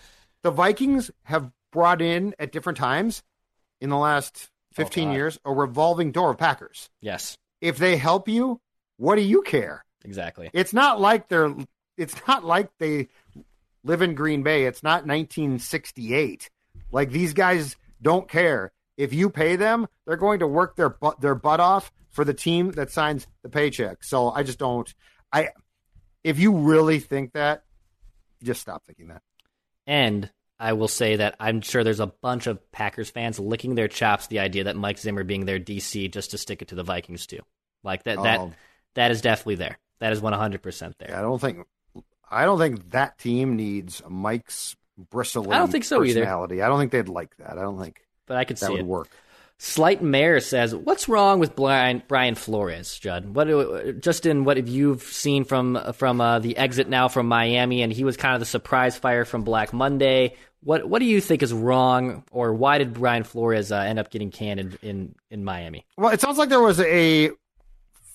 the 0.44 0.52
Vikings 0.52 1.12
have 1.24 1.52
brought 1.72 2.02
in 2.02 2.36
at 2.40 2.52
different 2.52 2.78
times 2.78 3.24
in 3.82 3.90
the 3.90 3.98
last 3.98 4.50
15 4.74 5.10
oh, 5.10 5.14
years 5.14 5.40
a 5.44 5.54
revolving 5.54 6.12
door 6.12 6.32
of 6.32 6.38
Packers. 6.38 6.90
Yes. 7.02 7.38
If 7.62 7.78
they 7.78 7.98
help 7.98 8.28
you, 8.28 8.62
what 8.98 9.16
do 9.16 9.22
you 9.22 9.42
care? 9.42 9.84
Exactly. 10.04 10.50
It's 10.54 10.74
not 10.74 11.00
like 11.00 11.28
they're 11.30 11.54
it's 11.98 12.16
not 12.28 12.44
like 12.44 12.70
they 12.80 13.08
live 13.84 14.02
in 14.02 14.14
Green 14.16 14.44
Bay. 14.44 14.66
It's 14.66 14.84
not 14.84 15.06
1968. 15.06 16.50
Like 16.92 17.10
these 17.12 17.34
guys 17.34 17.76
don't 18.02 18.28
care. 18.30 18.72
If 18.98 19.14
you 19.14 19.30
pay 19.30 19.56
them, 19.56 19.88
they're 20.06 20.18
going 20.18 20.40
to 20.40 20.48
work 20.48 20.76
their 20.76 20.90
butt 20.90 21.22
their 21.22 21.36
butt 21.36 21.60
off 21.60 21.92
for 22.10 22.26
the 22.26 22.34
team 22.34 22.72
that 22.72 22.92
signs 22.92 23.28
the 23.44 23.50
paycheck. 23.50 24.04
So 24.04 24.30
I 24.32 24.44
just 24.44 24.60
don't. 24.60 24.92
I 25.32 25.50
if 26.24 26.40
you 26.40 26.56
really 26.58 27.00
think 27.00 27.34
that, 27.34 27.64
just 28.44 28.62
stop 28.62 28.84
thinking 28.86 29.08
that. 29.10 29.22
And 29.86 30.30
I 30.60 30.74
will 30.74 30.88
say 30.88 31.18
that 31.18 31.36
I'm 31.40 31.62
sure 31.62 31.84
there's 31.84 32.00
a 32.00 32.08
bunch 32.08 32.48
of 32.48 32.72
Packers 32.72 33.10
fans 33.10 33.40
licking 33.40 33.76
their 33.76 33.88
chops 33.88 34.28
the 34.28 34.40
idea 34.40 34.66
that 34.66 34.76
Mike 34.76 34.98
Zimmer 34.98 35.24
being 35.24 35.46
their 35.46 35.60
DC 35.60 36.12
just 36.12 36.32
to 36.32 36.38
stick 36.38 36.62
it 36.62 36.70
to 36.70 36.76
the 36.76 36.84
Vikings 36.84 37.28
too. 37.28 37.42
Like 37.84 38.04
that 38.04 38.18
Oh. 38.18 38.24
that 38.24 38.50
is 39.12 39.22
definitely 39.22 39.56
there. 39.56 39.78
That 40.00 40.14
is 40.14 40.22
100% 40.22 40.94
there. 41.00 41.16
I 41.18 41.22
don't 41.22 41.40
think 41.40 41.66
I 42.30 42.46
don't 42.46 42.60
think 42.60 42.92
that 42.92 43.18
team 43.18 43.56
needs 43.56 44.02
Mike's 44.08 44.76
bristly 45.12 45.50
I 45.52 45.58
don't 45.60 45.72
think 45.72 45.84
so 45.86 46.04
either. 46.04 46.22
personality. 46.22 46.62
I 46.62 46.68
don't 46.68 46.80
think 46.80 46.92
they'd 46.92 47.10
like 47.10 47.36
that. 47.38 47.58
I 47.58 47.62
don't 47.62 47.80
think 47.80 48.02
But 48.26 48.38
I 48.38 48.44
could 48.44 48.58
that 48.58 48.66
see 48.68 48.72
would 48.74 48.82
it. 48.82 48.86
work. 48.86 49.10
Slight 49.60 50.04
Mayor 50.04 50.40
says, 50.40 50.76
"What's 50.76 51.10
wrong 51.10 51.40
with 51.40 51.56
Brian, 51.56 52.04
Brian 52.08 52.36
Flores, 52.36 53.00
Judd? 53.00 53.34
What 53.34 54.02
just 54.02 54.28
in 54.28 54.44
what 54.44 54.58
have 54.58 54.68
you've 54.68 55.02
seen 55.02 55.46
from 55.46 55.80
from 55.94 56.22
uh, 56.22 56.38
the 56.38 56.56
exit 56.58 56.88
now 56.90 57.08
from 57.08 57.28
Miami, 57.28 57.82
and 57.82 57.92
he 57.92 58.04
was 58.04 58.18
kind 58.18 58.36
of 58.36 58.40
the 58.40 58.46
surprise 58.46 58.98
fire 59.00 59.26
from 59.26 59.42
Black 59.44 59.74
Monday. 59.74 60.36
What 60.62 60.88
what 60.88 61.00
do 61.00 61.06
you 61.06 61.20
think 61.20 61.42
is 61.42 61.54
wrong, 61.54 62.24
or 62.32 62.54
why 62.54 62.78
did 62.78 62.94
Brian 62.94 63.24
Flores 63.24 63.72
uh, 63.72 63.78
end 63.78 63.98
up 63.98 64.12
getting 64.12 64.30
canned 64.30 64.60
in, 64.60 64.78
in 64.84 65.16
in 65.32 65.44
Miami? 65.44 65.88
Well, 65.98 66.12
it 66.12 66.22
sounds 66.22 66.38
like 66.38 66.50
there 66.50 66.62
was 66.62 66.80
a 66.80 67.32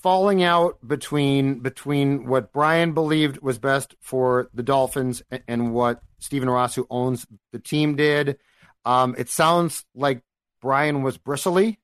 falling 0.02 0.42
out 0.42 0.76
between 0.86 1.60
between 1.60 2.26
what 2.26 2.52
Brian 2.52 2.92
believed 2.92 3.38
was 3.40 3.58
best 3.58 3.94
for 4.00 4.48
the 4.52 4.62
Dolphins 4.62 5.22
and, 5.30 5.42
and 5.48 5.74
what 5.74 6.02
Stephen 6.18 6.50
Ross, 6.50 6.74
who 6.74 6.86
owns 6.90 7.26
the 7.52 7.58
team, 7.58 7.96
did. 7.96 8.38
Um, 8.84 9.14
it 9.16 9.28
sounds 9.28 9.84
like 9.94 10.22
Brian 10.60 11.02
was 11.02 11.18
bristly. 11.18 11.78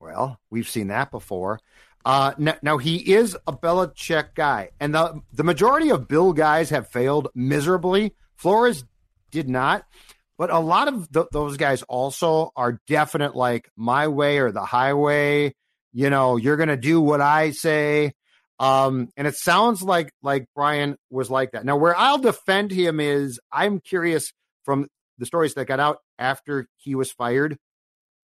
Well, 0.00 0.40
we've 0.50 0.68
seen 0.68 0.88
that 0.88 1.10
before. 1.10 1.60
Uh, 2.04 2.32
now, 2.38 2.56
now 2.62 2.78
he 2.78 2.96
is 2.96 3.36
a 3.46 3.52
Belichick 3.52 4.34
guy, 4.34 4.70
and 4.80 4.94
the 4.94 5.20
the 5.32 5.44
majority 5.44 5.90
of 5.90 6.08
Bill 6.08 6.32
guys 6.32 6.70
have 6.70 6.88
failed 6.88 7.28
miserably. 7.34 8.14
Flores 8.34 8.84
did 9.30 9.48
not, 9.48 9.84
but 10.38 10.50
a 10.50 10.58
lot 10.58 10.88
of 10.88 11.12
th- 11.12 11.26
those 11.32 11.56
guys 11.56 11.82
also 11.82 12.52
are 12.56 12.80
definite 12.86 13.36
like 13.36 13.70
my 13.76 14.08
way 14.08 14.38
or 14.38 14.50
the 14.50 14.64
highway. 14.64 15.54
You 15.92 16.10
know, 16.10 16.36
you're 16.36 16.56
gonna 16.56 16.76
do 16.76 17.00
what 17.00 17.20
I 17.20 17.50
say. 17.50 18.12
Um, 18.58 19.08
and 19.16 19.26
it 19.26 19.36
sounds 19.36 19.82
like 19.82 20.12
like 20.22 20.46
Brian 20.54 20.96
was 21.10 21.30
like 21.30 21.52
that. 21.52 21.64
Now, 21.64 21.76
where 21.76 21.96
I'll 21.96 22.18
defend 22.18 22.70
him 22.70 23.00
is 23.00 23.40
I'm 23.52 23.80
curious 23.80 24.32
from 24.64 24.88
the 25.18 25.26
stories 25.26 25.54
that 25.54 25.66
got 25.66 25.80
out 25.80 25.98
after 26.18 26.66
he 26.76 26.94
was 26.94 27.10
fired, 27.10 27.56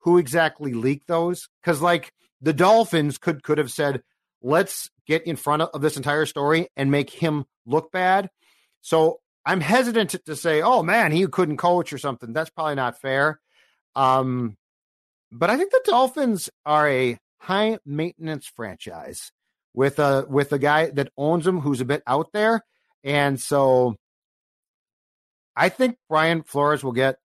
who 0.01 0.19
exactly 0.19 0.75
leaked 0.75 1.09
those? 1.09 1.49
Because 1.63 1.81
like 1.81 2.13
the 2.41 2.53
Dolphins 2.53 3.19
could 3.19 3.43
could 3.43 3.59
have 3.59 3.71
said, 3.71 4.03
let's 4.43 4.91
get 5.07 5.23
in 5.27 5.37
front 5.37 5.63
of 5.63 5.81
this 5.81 5.97
entire 5.97 6.27
story 6.27 6.69
and 6.77 6.91
make 6.91 7.11
him 7.11 7.45
look 7.65 7.91
bad. 7.91 8.29
So 8.81 9.21
I'm 9.45 9.61
hesitant 9.61 10.11
to, 10.11 10.19
to 10.27 10.37
say, 10.37 10.63
oh 10.63 10.83
man, 10.83 11.13
he 11.13 11.27
couldn't 11.27 11.57
coach 11.57 11.93
or 11.93 11.99
something. 11.99 12.33
That's 12.33 12.51
probably 12.51 12.75
not 12.75 13.01
fair. 13.01 13.41
Um, 13.95 14.57
but 15.33 15.51
I 15.51 15.57
think 15.57 15.71
the 15.71 15.83
Dolphins 15.85 16.51
are 16.65 16.89
a 16.89 17.19
high 17.47 17.79
maintenance 17.87 18.47
franchise 18.47 19.31
with 19.73 20.01
a 20.01 20.27
with 20.29 20.53
a 20.53 20.59
guy 20.59 20.91
that 20.91 21.13
owns 21.17 21.45
them 21.45 21.61
who's 21.61 21.81
a 21.81 21.85
bit 21.85 22.03
out 22.07 22.33
there, 22.33 22.63
and 23.05 23.41
so 23.41 23.95
I 25.55 25.69
think 25.69 25.97
Brian 26.09 26.43
Flores 26.43 26.83
will 26.83 26.93
get 26.93 27.19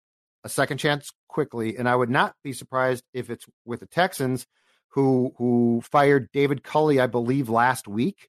a 0.44 0.48
second 0.48 0.78
chance 0.78 1.10
quickly, 1.26 1.76
and 1.78 1.88
I 1.88 1.96
would 1.96 2.10
not 2.10 2.34
be 2.44 2.52
surprised 2.52 3.04
if 3.14 3.30
it's 3.30 3.46
with 3.64 3.80
the 3.80 3.86
Texans, 3.86 4.46
who 4.88 5.32
who 5.38 5.80
fired 5.90 6.28
David 6.32 6.62
Culley, 6.62 7.00
I 7.00 7.06
believe, 7.06 7.48
last 7.48 7.88
week. 7.88 8.28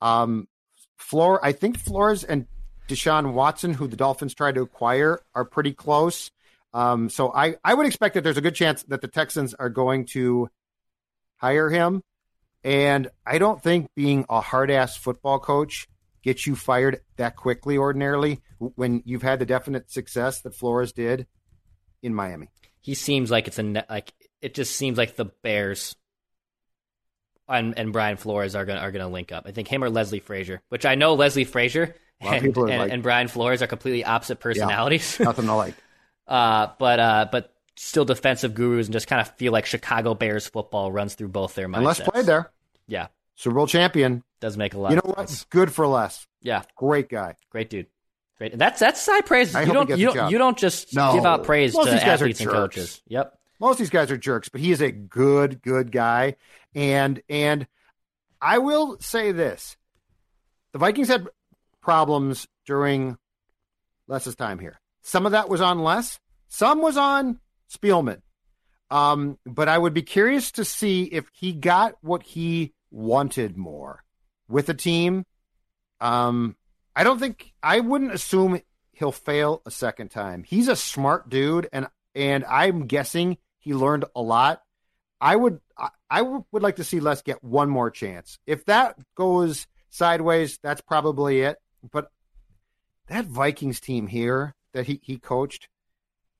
Um, 0.00 0.48
Flor, 0.96 1.44
I 1.44 1.52
think 1.52 1.78
Flores 1.78 2.24
and 2.24 2.46
Deshaun 2.88 3.34
Watson, 3.34 3.74
who 3.74 3.86
the 3.86 3.96
Dolphins 3.96 4.34
tried 4.34 4.56
to 4.56 4.62
acquire, 4.62 5.20
are 5.34 5.44
pretty 5.44 5.72
close. 5.72 6.32
Um, 6.72 7.08
so 7.08 7.32
I, 7.32 7.54
I 7.64 7.74
would 7.74 7.86
expect 7.86 8.14
that 8.14 8.24
there's 8.24 8.36
a 8.36 8.42
good 8.42 8.54
chance 8.54 8.82
that 8.84 9.00
the 9.00 9.08
Texans 9.08 9.54
are 9.54 9.70
going 9.70 10.06
to 10.06 10.48
hire 11.40 11.70
him. 11.70 12.02
And 12.62 13.08
I 13.26 13.38
don't 13.38 13.62
think 13.62 13.88
being 13.96 14.26
a 14.28 14.40
hard 14.40 14.70
ass 14.70 14.96
football 14.96 15.38
coach 15.38 15.88
gets 16.22 16.46
you 16.46 16.54
fired 16.54 17.00
that 17.16 17.36
quickly 17.36 17.78
ordinarily 17.78 18.40
when 18.58 19.02
you've 19.06 19.22
had 19.22 19.38
the 19.38 19.46
definite 19.46 19.90
success 19.90 20.42
that 20.42 20.54
Flores 20.54 20.92
did 20.92 21.26
in 22.02 22.14
Miami. 22.14 22.48
He 22.80 22.94
seems 22.94 23.30
like 23.30 23.46
it's 23.46 23.58
a 23.58 23.84
like 23.88 24.12
it 24.42 24.54
just 24.54 24.76
seems 24.76 24.98
like 24.98 25.16
the 25.16 25.26
Bears 25.42 25.96
and, 27.48 27.78
and 27.78 27.92
Brian 27.92 28.16
Flores 28.16 28.54
are 28.54 28.64
gonna 28.64 28.80
are 28.80 28.92
gonna 28.92 29.08
link 29.08 29.32
up. 29.32 29.44
I 29.46 29.52
think 29.52 29.68
him 29.68 29.82
or 29.82 29.90
Leslie 29.90 30.20
Frazier, 30.20 30.60
which 30.68 30.86
I 30.86 30.94
know 30.94 31.14
Leslie 31.14 31.44
Frazier 31.44 31.94
A 32.20 32.26
lot 32.26 32.36
of 32.36 32.44
and, 32.44 32.56
and, 32.56 32.68
like- 32.68 32.92
and 32.92 33.02
Brian 33.02 33.28
Flores 33.28 33.62
are 33.62 33.66
completely 33.66 34.04
opposite 34.04 34.40
personalities. 34.40 35.18
Nothing 35.18 35.46
to 35.46 35.54
like. 35.54 35.74
uh, 36.26 36.68
but 36.78 37.00
uh, 37.00 37.28
but 37.32 37.54
still 37.82 38.04
defensive 38.04 38.54
gurus 38.54 38.86
and 38.86 38.92
just 38.92 39.06
kind 39.06 39.20
of 39.20 39.34
feel 39.36 39.52
like 39.52 39.64
Chicago 39.66 40.14
Bears 40.14 40.46
football 40.46 40.92
runs 40.92 41.14
through 41.14 41.28
both 41.28 41.54
their 41.54 41.66
mindsets. 41.68 41.76
And 41.76 41.84
Les 41.86 42.00
played 42.00 42.26
there. 42.26 42.50
Yeah, 42.86 43.06
Super 43.36 43.54
Bowl 43.56 43.66
champion. 43.66 44.22
does 44.40 44.56
make 44.56 44.74
a 44.74 44.78
lot. 44.78 44.90
You 44.90 44.96
know 44.96 45.12
what? 45.16 45.44
Good 45.50 45.72
for 45.72 45.86
less. 45.86 46.26
Yeah, 46.42 46.62
Great 46.76 47.08
guy. 47.08 47.36
great 47.50 47.70
dude. 47.70 47.86
Great. 48.38 48.52
And 48.52 48.60
that's 48.60 48.80
that's 48.80 49.04
high 49.06 49.20
praise. 49.20 49.54
I 49.54 49.62
you 49.62 49.72
don't 49.72 49.88
you 49.98 50.12
don't 50.12 50.30
you 50.30 50.38
don't 50.38 50.56
just 50.58 50.94
No. 50.94 51.12
give 51.14 51.24
out 51.26 51.44
praise 51.44 51.74
Most 51.74 51.84
to 51.86 51.90
of 51.90 51.94
these 51.96 52.02
guys 52.04 52.20
are 52.22 52.24
athletes 52.24 52.40
and 52.40 52.50
coaches. 52.50 53.02
Yep. 53.06 53.38
most 53.60 53.72
of 53.74 53.78
these 53.78 53.90
guys 53.90 54.10
are 54.10 54.16
jerks, 54.16 54.48
but 54.48 54.60
he 54.62 54.70
is 54.72 54.80
a 54.80 54.90
good, 54.90 55.60
good 55.62 55.92
guy. 55.92 56.36
And 56.74 57.20
and 57.28 57.66
I 58.40 58.58
will 58.58 58.98
say 59.00 59.32
this: 59.32 59.76
the 60.72 60.78
Vikings 60.78 61.08
had 61.08 61.28
problems 61.82 62.46
during 62.66 63.18
Les's 64.06 64.36
time 64.36 64.58
here. 64.58 64.80
Some 65.02 65.26
of 65.26 65.32
that 65.32 65.48
was 65.50 65.60
on 65.60 65.80
Les, 65.80 66.18
some 66.48 66.80
was 66.80 66.96
on 66.96 67.40
Spielman. 67.72 68.22
Um, 68.90 69.38
but 69.46 69.68
I 69.68 69.78
would 69.78 69.94
be 69.94 70.02
curious 70.02 70.50
to 70.52 70.64
see 70.64 71.04
if 71.04 71.26
he 71.32 71.52
got 71.52 71.94
what 72.00 72.22
he 72.22 72.72
wanted 72.90 73.56
more 73.56 74.04
with 74.48 74.66
the 74.66 74.74
team. 74.74 75.24
Um, 76.00 76.56
I 76.96 77.04
don't 77.04 77.20
think 77.20 77.52
I 77.62 77.80
wouldn't 77.80 78.12
assume 78.12 78.60
he'll 78.92 79.12
fail 79.12 79.62
a 79.64 79.70
second 79.70 80.10
time. 80.10 80.42
He's 80.42 80.68
a 80.68 80.76
smart 80.76 81.28
dude, 81.28 81.68
and 81.72 81.86
and 82.14 82.44
I'm 82.44 82.86
guessing 82.86 83.38
he 83.58 83.74
learned 83.74 84.06
a 84.16 84.22
lot. 84.22 84.62
I 85.20 85.36
would 85.36 85.60
I, 85.78 85.90
I 86.10 86.22
would 86.22 86.62
like 86.62 86.76
to 86.76 86.84
see 86.84 86.98
Les 86.98 87.22
get 87.22 87.44
one 87.44 87.70
more 87.70 87.90
chance. 87.90 88.38
If 88.46 88.64
that 88.64 88.96
goes 89.14 89.66
sideways, 89.88 90.58
that's 90.62 90.80
probably 90.80 91.42
it. 91.42 91.58
But 91.92 92.10
that 93.06 93.26
Vikings 93.26 93.80
team 93.80 94.06
here 94.06 94.54
that 94.72 94.86
he, 94.86 95.00
he 95.02 95.18
coached, 95.18 95.68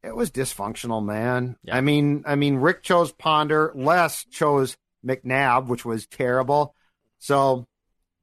it 0.02 0.14
was 0.14 0.30
dysfunctional, 0.30 1.04
man. 1.04 1.56
Yeah. 1.62 1.76
I 1.76 1.80
mean, 1.80 2.24
I 2.26 2.34
mean, 2.34 2.56
Rick 2.56 2.82
chose 2.82 3.12
Ponder, 3.12 3.72
Les 3.74 4.24
chose 4.24 4.76
McNabb, 5.04 5.66
which 5.66 5.84
was 5.84 6.06
terrible. 6.06 6.74
So 7.18 7.66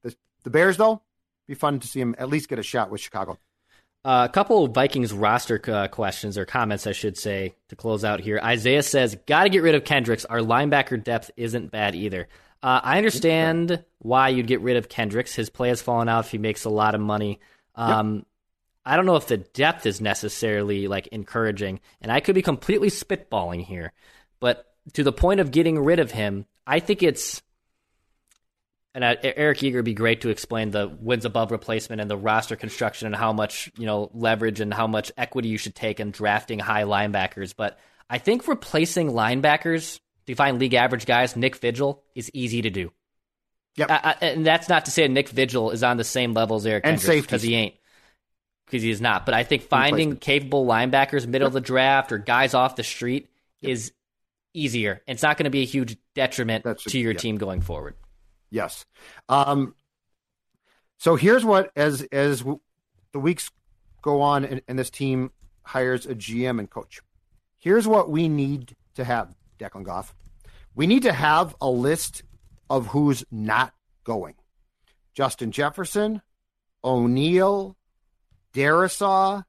the 0.03 0.15
the 0.43 0.49
Bears, 0.49 0.77
though, 0.77 1.01
be 1.47 1.53
fun 1.53 1.79
to 1.79 1.87
see 1.87 1.99
him 2.01 2.15
at 2.17 2.29
least 2.29 2.49
get 2.49 2.59
a 2.59 2.63
shot 2.63 2.89
with 2.89 3.01
Chicago. 3.01 3.37
Uh, 4.03 4.25
a 4.29 4.31
couple 4.31 4.63
of 4.63 4.71
Vikings 4.71 5.11
roster 5.11 5.59
uh, 5.67 5.87
questions 5.87 6.37
or 6.37 6.45
comments, 6.45 6.87
I 6.87 6.93
should 6.93 7.17
say, 7.17 7.55
to 7.69 7.75
close 7.75 8.05
out 8.05 8.21
here. 8.21 8.39
Isaiah 8.41 8.83
says, 8.83 9.17
"Got 9.25 9.43
to 9.43 9.49
get 9.49 9.63
rid 9.63 9.75
of 9.75 9.83
Kendricks. 9.83 10.25
Our 10.25 10.39
linebacker 10.39 11.03
depth 11.03 11.31
isn't 11.35 11.71
bad 11.71 11.93
either." 11.95 12.27
Uh, 12.63 12.79
I 12.83 12.97
understand 12.97 13.83
why 13.99 14.29
you'd 14.29 14.47
get 14.47 14.61
rid 14.61 14.77
of 14.77 14.89
Kendricks. 14.89 15.35
His 15.35 15.49
play 15.49 15.69
has 15.69 15.81
fallen 15.81 16.09
out 16.09 16.25
if 16.25 16.31
he 16.31 16.37
makes 16.37 16.65
a 16.65 16.69
lot 16.69 16.95
of 16.95 17.01
money. 17.01 17.39
Um, 17.75 18.25
I 18.87 18.95
don't 18.95 19.05
know 19.05 19.17
if 19.17 19.27
the 19.27 19.37
depth 19.37 19.85
is 19.85 19.99
necessarily 19.99 20.87
like 20.87 21.07
encouraging, 21.07 21.81
and 22.01 22.11
I 22.11 22.21
could 22.21 22.35
be 22.35 22.41
completely 22.41 22.89
spitballing 22.89 23.63
here, 23.63 23.91
but 24.39 24.65
to 24.93 25.03
the 25.03 25.11
point 25.11 25.41
of 25.41 25.51
getting 25.51 25.77
rid 25.77 25.99
of 25.99 26.11
him, 26.11 26.45
I 26.65 26.79
think 26.79 27.03
it's 27.03 27.41
and 28.95 29.03
Eric 29.21 29.61
Eager 29.61 29.77
would 29.79 29.85
be 29.85 29.93
great 29.93 30.21
to 30.21 30.29
explain 30.29 30.71
the 30.71 30.87
wins 30.87 31.25
above 31.25 31.51
replacement 31.51 32.01
and 32.01 32.09
the 32.09 32.17
roster 32.17 32.55
construction 32.55 33.05
and 33.05 33.15
how 33.15 33.31
much 33.31 33.69
you 33.77 33.85
know 33.85 34.09
leverage 34.13 34.59
and 34.59 34.73
how 34.73 34.87
much 34.87 35.11
equity 35.17 35.49
you 35.49 35.57
should 35.57 35.75
take 35.75 35.99
in 35.99 36.11
drafting 36.11 36.57
high 36.57 36.83
linebackers. 36.83 37.53
But 37.55 37.77
I 38.09 38.17
think 38.17 38.47
replacing 38.47 39.11
linebackers 39.11 39.99
to 40.25 40.33
find 40.33 40.59
league 40.59 40.73
average 40.73 41.05
guys, 41.05 41.35
Nick 41.35 41.57
Vigil, 41.57 42.03
is 42.15 42.31
easy 42.33 42.61
to 42.63 42.69
do. 42.69 42.91
Yep. 43.75 43.91
I, 43.91 43.99
I, 44.03 44.25
and 44.25 44.45
that's 44.45 44.67
not 44.67 44.85
to 44.85 44.91
say 44.91 45.07
Nick 45.07 45.29
Vigil 45.29 45.69
is 45.69 45.83
on 45.83 45.97
the 45.97 46.03
same 46.03 46.33
level 46.33 46.57
as 46.57 46.65
Eric 46.65 46.83
And 46.85 46.99
Kendricks 46.99 47.27
because 47.27 47.43
he 47.43 47.53
ain't. 47.53 47.75
Because 48.67 48.83
he 48.83 48.91
is 48.91 49.01
not. 49.01 49.25
But 49.25 49.33
I 49.33 49.43
think 49.43 49.63
finding 49.63 50.17
capable 50.17 50.65
linebackers 50.65 51.25
middle 51.25 51.47
of 51.47 51.53
the 51.53 51.61
draft 51.61 52.11
or 52.11 52.19
guys 52.19 52.53
off 52.53 52.75
the 52.75 52.83
street 52.83 53.29
is 53.61 53.93
easier. 54.53 55.01
It's 55.07 55.23
not 55.23 55.37
going 55.37 55.45
to 55.45 55.49
be 55.49 55.61
a 55.61 55.65
huge 55.65 55.97
detriment 56.13 56.65
a- 56.65 56.75
to 56.75 56.99
your 56.99 57.13
yeah. 57.13 57.17
team 57.17 57.37
going 57.37 57.61
forward. 57.61 57.95
Yes. 58.49 58.85
Um, 59.29 59.73
so 60.97 61.15
here's 61.15 61.45
what 61.45 61.71
as 61.75 62.01
as 62.11 62.39
w- 62.39 62.59
the 63.11 63.19
weeks 63.19 63.51
go 64.01 64.21
on 64.21 64.45
and, 64.45 64.61
and 64.67 64.77
this 64.77 64.89
team 64.89 65.31
hires 65.63 66.05
a 66.05 66.15
GM 66.15 66.59
and 66.59 66.69
coach. 66.69 67.01
Here's 67.59 67.87
what 67.87 68.09
we 68.09 68.29
need 68.29 68.75
to 68.95 69.03
have, 69.03 69.35
Declan 69.59 69.83
Goff. 69.83 70.15
We 70.75 70.87
need 70.87 71.03
to 71.03 71.13
have 71.13 71.55
a 71.59 71.69
list 71.69 72.23
of 72.69 72.87
who's 72.87 73.23
not 73.31 73.73
going. 74.03 74.35
Justin 75.13 75.51
Jefferson, 75.51 76.21
O'Neill, 76.83 77.75
Darrisaw. 78.57 79.43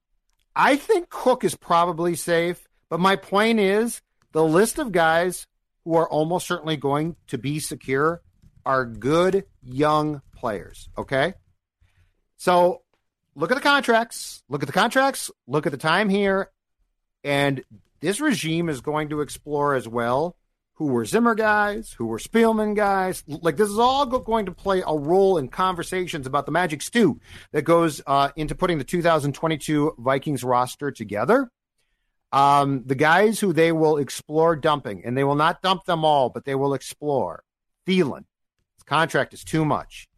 I 0.55 0.77
think 0.77 1.09
Cook 1.09 1.43
is 1.43 1.55
probably 1.55 2.15
safe, 2.15 2.69
but 2.91 3.01
my 3.01 3.17
point 3.17 3.59
is 3.59 4.03
the 4.33 4.45
list 4.45 4.79
of 4.79 4.93
guys 4.93 5.47
who 5.85 5.97
are 5.97 6.09
almost 6.09 6.47
certainly 6.47 6.77
going 6.77 7.17
to 7.29 7.39
be 7.39 7.59
secure 7.59 8.21
are 8.67 8.85
good 8.85 9.45
young 9.63 10.21
players. 10.37 10.91
Okay. 10.99 11.33
So 12.37 12.83
look 13.35 13.51
at 13.51 13.55
the 13.55 13.63
contracts, 13.63 14.43
look 14.49 14.63
at 14.63 14.67
the 14.67 14.73
contracts, 14.73 15.31
look 15.47 15.65
at 15.65 15.73
the 15.73 15.79
time 15.79 16.11
here. 16.11 16.51
And 17.25 17.65
this 18.01 18.21
regime 18.21 18.69
is 18.69 18.83
going 18.83 19.09
to 19.09 19.23
explore 19.23 19.75
as 19.75 19.89
well 19.89 20.37
who 20.79 20.87
were 20.87 21.05
Zimmer 21.05 21.35
guys, 21.35 21.93
who 21.99 22.07
were 22.07 22.19
Spielman 22.19 22.77
guys. 22.77 23.25
Like 23.27 23.57
this 23.57 23.69
is 23.69 23.81
all 23.81 24.07
going 24.07 24.47
to 24.47 24.53
play 24.53 24.81
a 24.87 24.97
role 24.97 25.37
in 25.37 25.49
conversations 25.49 26.25
about 26.25 26.47
the 26.47 26.53
magic 26.53 26.83
stew 26.83 27.19
that 27.51 27.63
goes 27.63 28.01
uh, 28.07 28.31
into 28.37 28.55
putting 28.55 28.79
the 28.79 28.85
2022 28.85 29.97
Vikings 29.99 30.45
roster 30.45 30.93
together. 30.93 31.51
Um, 32.31 32.85
the 32.87 32.95
guys 32.95 33.41
who 33.41 33.53
they 33.53 33.73
will 33.73 33.97
explore 33.97 34.55
dumping, 34.55 35.03
and 35.05 35.19
they 35.19 35.25
will 35.25 35.35
not 35.35 35.63
dump 35.63 35.85
them 35.85 36.05
all, 36.05 36.31
but 36.31 36.45
they 36.45 36.55
will 36.55 36.75
explore. 36.75 37.43
Thielen, 37.85 38.25
his 38.77 38.85
contract 38.87 39.35
is 39.35 39.43
too 39.43 39.65
much. 39.65 40.09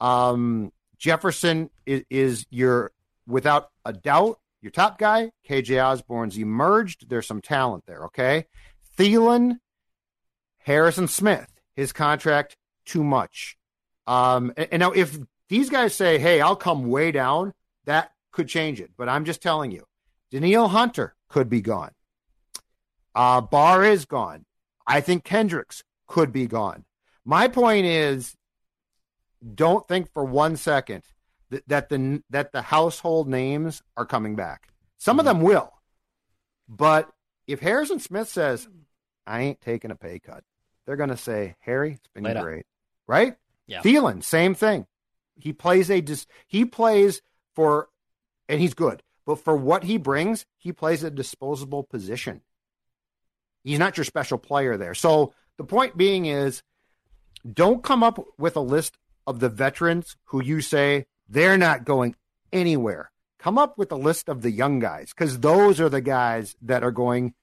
Um, 0.00 0.72
Jefferson 0.98 1.70
is, 1.86 2.02
is 2.10 2.46
your, 2.50 2.90
without 3.28 3.68
a 3.84 3.92
doubt, 3.92 4.40
your 4.60 4.72
top 4.72 4.98
guy. 4.98 5.30
KJ 5.48 5.80
Osborn's 5.80 6.36
emerged. 6.36 7.08
There's 7.08 7.28
some 7.28 7.42
talent 7.42 7.84
there. 7.86 8.06
Okay. 8.06 8.46
Thielen, 8.98 9.58
Harrison 10.60 11.08
Smith, 11.08 11.48
his 11.74 11.92
contract 11.92 12.56
too 12.84 13.04
much. 13.04 13.56
Um, 14.06 14.52
and, 14.56 14.68
and 14.72 14.80
now 14.80 14.92
if 14.92 15.18
these 15.48 15.70
guys 15.70 15.94
say, 15.94 16.18
"Hey, 16.18 16.40
I'll 16.40 16.56
come 16.56 16.88
way 16.88 17.12
down," 17.12 17.52
that 17.84 18.12
could 18.32 18.48
change 18.48 18.80
it. 18.80 18.90
But 18.96 19.08
I'm 19.08 19.24
just 19.24 19.42
telling 19.42 19.70
you, 19.70 19.84
Danielle 20.30 20.68
Hunter 20.68 21.14
could 21.28 21.48
be 21.48 21.60
gone. 21.60 21.92
Uh, 23.14 23.40
Barr 23.40 23.84
is 23.84 24.04
gone. 24.04 24.44
I 24.86 25.00
think 25.00 25.24
Kendricks 25.24 25.82
could 26.06 26.32
be 26.32 26.46
gone. 26.46 26.84
My 27.24 27.48
point 27.48 27.86
is, 27.86 28.36
don't 29.54 29.86
think 29.86 30.12
for 30.12 30.24
one 30.24 30.56
second 30.56 31.02
that, 31.50 31.68
that 31.68 31.88
the 31.88 32.22
that 32.30 32.52
the 32.52 32.62
household 32.62 33.28
names 33.28 33.82
are 33.96 34.06
coming 34.06 34.36
back. 34.36 34.68
Some 34.98 35.18
of 35.18 35.24
them 35.24 35.40
will, 35.40 35.72
but 36.68 37.10
if 37.46 37.60
Harrison 37.60 38.00
Smith 38.00 38.28
says, 38.28 38.68
"I 39.26 39.40
ain't 39.42 39.60
taking 39.60 39.90
a 39.90 39.96
pay 39.96 40.18
cut," 40.18 40.44
they're 40.90 40.96
going 40.96 41.10
to 41.10 41.16
say, 41.16 41.54
"Harry, 41.60 41.92
it's 41.92 42.08
been 42.12 42.24
Later. 42.24 42.42
great." 42.42 42.66
Right? 43.06 43.36
Yeah. 43.68 43.82
Thielen, 43.82 44.24
same 44.24 44.56
thing. 44.56 44.86
He 45.38 45.52
plays 45.52 45.88
a 45.88 46.00
dis- 46.00 46.26
he 46.48 46.64
plays 46.64 47.22
for, 47.54 47.88
and 48.48 48.60
he's 48.60 48.74
good, 48.74 49.04
but 49.24 49.36
for 49.36 49.56
what 49.56 49.84
he 49.84 49.98
brings, 49.98 50.44
he 50.58 50.72
plays 50.72 51.04
a 51.04 51.10
disposable 51.12 51.84
position. 51.84 52.40
He's 53.62 53.78
not 53.78 53.96
your 53.96 54.04
special 54.04 54.38
player 54.38 54.76
there. 54.76 54.94
So 54.94 55.32
the 55.56 55.64
point 55.64 55.96
being 55.96 56.26
is, 56.26 56.64
don't 57.48 57.84
come 57.84 58.02
up 58.02 58.18
with 58.36 58.56
a 58.56 58.60
list 58.60 58.98
of 59.28 59.38
the 59.38 59.48
veterans 59.48 60.16
who 60.24 60.42
you 60.42 60.60
say 60.60 61.06
they're 61.28 61.56
not 61.56 61.84
going 61.84 62.16
anywhere. 62.52 63.12
Come 63.38 63.56
up 63.56 63.78
with 63.78 63.92
a 63.92 63.96
list 63.96 64.28
of 64.28 64.42
the 64.42 64.50
young 64.50 64.80
guys 64.80 65.12
because 65.16 65.38
those 65.38 65.80
are 65.80 65.88
the 65.88 66.00
guys 66.00 66.56
that 66.62 66.82
are 66.82 66.90
going 66.90 67.34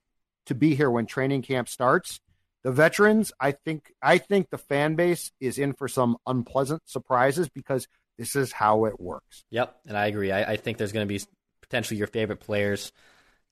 to 0.47 0.55
be 0.55 0.75
here 0.75 0.91
when 0.91 1.05
training 1.05 1.41
camp 1.41 1.69
starts. 1.69 2.19
The 2.63 2.72
veterans, 2.72 3.32
I 3.39 3.52
think, 3.52 3.93
I 4.02 4.17
think 4.17 4.50
the 4.50 4.58
fan 4.58 4.96
base 4.96 5.32
is 5.39 5.58
in 5.58 5.74
for 5.74 5.88
some 5.88 6.17
unpleasant 6.26 6.82
surprises 6.86 7.50
because 7.50 7.88
this 8.17 8.36
is 8.36 8.52
how 8.52 8.86
it 8.86 9.00
works. 9.00 9.46
Yep, 9.52 9.76
and 9.86 9.98
I 9.98 10.08
agree. 10.08 10.32
I, 10.32 10.54
I 10.54 10.58
think 10.58 10.78
there's 10.78 10.91
going 10.91 11.08
to 11.08 11.13
be 11.13 11.24
potentially 11.62 11.98
your 11.98 12.08
favorite 12.08 12.39
players, 12.39 12.91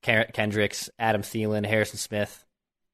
Kendricks, 0.02 0.90
Adam 1.00 1.22
Thielen, 1.22 1.66
Harrison 1.66 1.98
Smith, 1.98 2.46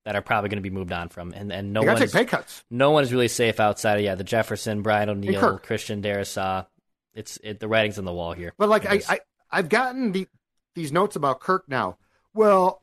that 0.05 0.15
are 0.15 0.21
probably 0.21 0.49
going 0.49 0.57
to 0.57 0.69
be 0.69 0.69
moved 0.69 0.91
on 0.91 1.09
from, 1.09 1.33
and 1.33 1.51
and 1.51 1.73
no 1.73 1.83
one 1.83 2.01
is, 2.01 2.11
pay 2.11 2.25
cuts. 2.25 2.63
no 2.69 2.91
one 2.91 3.03
is 3.03 3.11
really 3.11 3.27
safe 3.27 3.59
outside 3.59 3.95
of 3.97 4.03
yeah 4.03 4.15
the 4.15 4.23
Jefferson, 4.23 4.81
Brian 4.81 5.09
O'Neill, 5.09 5.59
Christian 5.59 6.01
Darrisaw. 6.01 6.65
It's 7.13 7.37
it, 7.43 7.59
the 7.59 7.67
writing's 7.67 7.99
on 7.99 8.05
the 8.05 8.13
wall 8.13 8.33
here. 8.33 8.53
But 8.57 8.69
like 8.69 8.85
I, 8.85 9.01
I 9.07 9.19
I've 9.51 9.69
gotten 9.69 10.11
the, 10.11 10.27
these 10.75 10.91
notes 10.91 11.15
about 11.15 11.39
Kirk 11.39 11.65
now. 11.67 11.97
Well, 12.33 12.80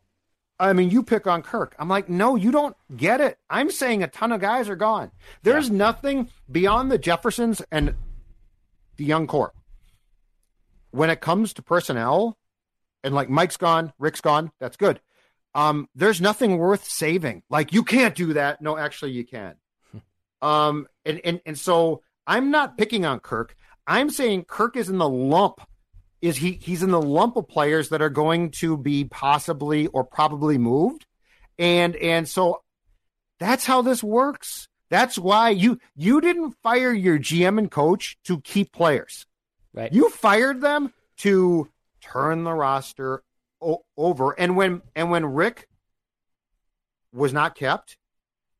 I 0.60 0.72
mean, 0.72 0.90
you 0.90 1.02
pick 1.02 1.26
on 1.26 1.42
Kirk. 1.42 1.76
I'm 1.78 1.88
like, 1.88 2.08
no, 2.08 2.34
you 2.34 2.50
don't 2.50 2.76
get 2.96 3.20
it. 3.20 3.38
I'm 3.48 3.70
saying 3.70 4.02
a 4.02 4.08
ton 4.08 4.32
of 4.32 4.40
guys 4.40 4.68
are 4.68 4.76
gone. 4.76 5.12
There's 5.42 5.70
nothing 5.70 6.30
beyond 6.50 6.90
the 6.90 6.98
Jeffersons 6.98 7.62
and 7.70 7.94
the 8.96 9.04
young 9.04 9.26
core. 9.26 9.52
When 10.90 11.10
it 11.10 11.20
comes 11.20 11.52
to 11.54 11.62
personnel, 11.62 12.36
and 13.04 13.14
like 13.14 13.30
Mike's 13.30 13.56
gone, 13.56 13.92
Rick's 13.98 14.20
gone, 14.20 14.50
that's 14.58 14.76
good. 14.76 15.00
Um, 15.54 15.88
there's 15.94 16.20
nothing 16.20 16.58
worth 16.58 16.84
saving. 16.84 17.42
Like 17.48 17.72
you 17.72 17.84
can't 17.84 18.14
do 18.14 18.34
that. 18.34 18.60
No, 18.60 18.76
actually, 18.76 19.12
you 19.12 19.24
can. 19.24 19.54
Um, 20.40 20.86
and, 21.04 21.20
and 21.24 21.40
and 21.46 21.58
so 21.58 22.02
I'm 22.24 22.52
not 22.52 22.78
picking 22.78 23.04
on 23.04 23.18
Kirk. 23.18 23.56
I'm 23.88 24.08
saying 24.08 24.44
Kirk 24.44 24.76
is 24.76 24.88
in 24.88 24.98
the 24.98 25.08
lump. 25.08 25.60
Is 26.20 26.36
he? 26.38 26.58
He's 26.60 26.82
in 26.82 26.90
the 26.90 27.00
lump 27.00 27.36
of 27.36 27.48
players 27.48 27.90
that 27.90 28.02
are 28.02 28.10
going 28.10 28.50
to 28.52 28.76
be 28.76 29.04
possibly 29.04 29.86
or 29.88 30.04
probably 30.04 30.58
moved, 30.58 31.06
and 31.58 31.94
and 31.96 32.28
so 32.28 32.62
that's 33.38 33.66
how 33.66 33.82
this 33.82 34.02
works. 34.02 34.68
That's 34.90 35.18
why 35.18 35.50
you 35.50 35.78
you 35.94 36.20
didn't 36.20 36.56
fire 36.62 36.92
your 36.92 37.18
GM 37.18 37.58
and 37.58 37.70
coach 37.70 38.16
to 38.24 38.40
keep 38.40 38.72
players. 38.72 39.26
right. 39.72 39.92
You 39.92 40.10
fired 40.10 40.60
them 40.60 40.92
to 41.18 41.68
turn 42.00 42.44
the 42.44 42.54
roster 42.54 43.22
o- 43.60 43.84
over. 43.96 44.32
And 44.32 44.56
when 44.56 44.82
and 44.96 45.10
when 45.10 45.24
Rick 45.26 45.68
was 47.12 47.32
not 47.32 47.54
kept, 47.54 47.96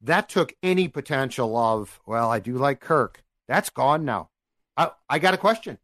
that 0.02 0.28
took 0.28 0.54
any 0.62 0.88
potential 0.88 1.56
of, 1.56 2.00
well, 2.06 2.30
I 2.30 2.38
do 2.38 2.56
like 2.56 2.80
Kirk. 2.80 3.22
That's 3.46 3.70
gone 3.70 4.04
now. 4.04 4.30
I, 4.76 4.90
I 5.08 5.18
got 5.18 5.34
a 5.34 5.38
question. 5.38 5.78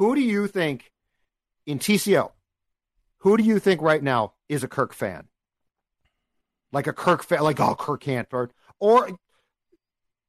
Who 0.00 0.14
do 0.14 0.22
you 0.22 0.46
think 0.46 0.90
in 1.66 1.78
TCO? 1.78 2.30
Who 3.18 3.36
do 3.36 3.42
you 3.44 3.58
think 3.58 3.82
right 3.82 4.02
now 4.02 4.32
is 4.48 4.64
a 4.64 4.68
Kirk 4.68 4.94
fan? 4.94 5.28
Like 6.72 6.86
a 6.86 6.94
Kirk 6.94 7.22
fan, 7.22 7.42
like 7.42 7.60
oh 7.60 7.74
Kirk 7.74 8.02
Hanford 8.04 8.54
or 8.78 9.10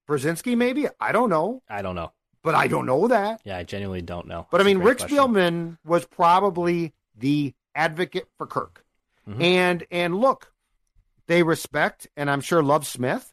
Brzezinski, 0.09 0.57
maybe 0.57 0.87
I 0.99 1.13
don't 1.13 1.29
know, 1.29 1.63
I 1.69 1.81
don't 1.81 1.95
know. 1.95 2.11
but 2.43 2.53
I 2.53 2.67
don't 2.67 2.85
know 2.85 3.07
that. 3.07 3.39
Yeah, 3.45 3.57
I 3.57 3.63
genuinely 3.63 4.01
don't 4.01 4.27
know. 4.27 4.45
But 4.51 4.59
I 4.59 4.65
mean, 4.65 4.79
Rick 4.79 4.97
question. 4.97 5.17
Spielman 5.17 5.77
was 5.85 6.05
probably 6.05 6.93
the 7.17 7.53
advocate 7.73 8.27
for 8.37 8.47
Kirk, 8.47 8.83
Mhm. 9.25 9.41
and 9.41 9.83
and 9.89 10.15
look, 10.19 10.51
they 11.27 11.43
respect 11.43 12.07
and 12.17 12.29
I'm 12.29 12.41
sure 12.41 12.61
love 12.61 12.85
Smith, 12.85 13.31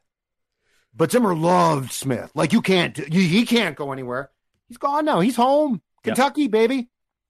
but 0.94 1.10
Zimmer 1.10 1.34
loved 1.34 1.90
Smith. 1.90 2.30
Like 2.36 2.52
you 2.52 2.62
can't, 2.62 2.96
he 2.96 3.44
can't 3.44 3.74
go 3.74 3.90
anywhere. 3.90 4.30
He's 4.68 4.78
gone 4.78 5.04
now. 5.04 5.18
He's 5.18 5.34
home, 5.34 5.82
Yep. 6.04 6.16
Kentucky, 6.16 6.48
baby. 6.48 6.88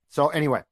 So 0.09 0.29
anyway, 0.29 0.63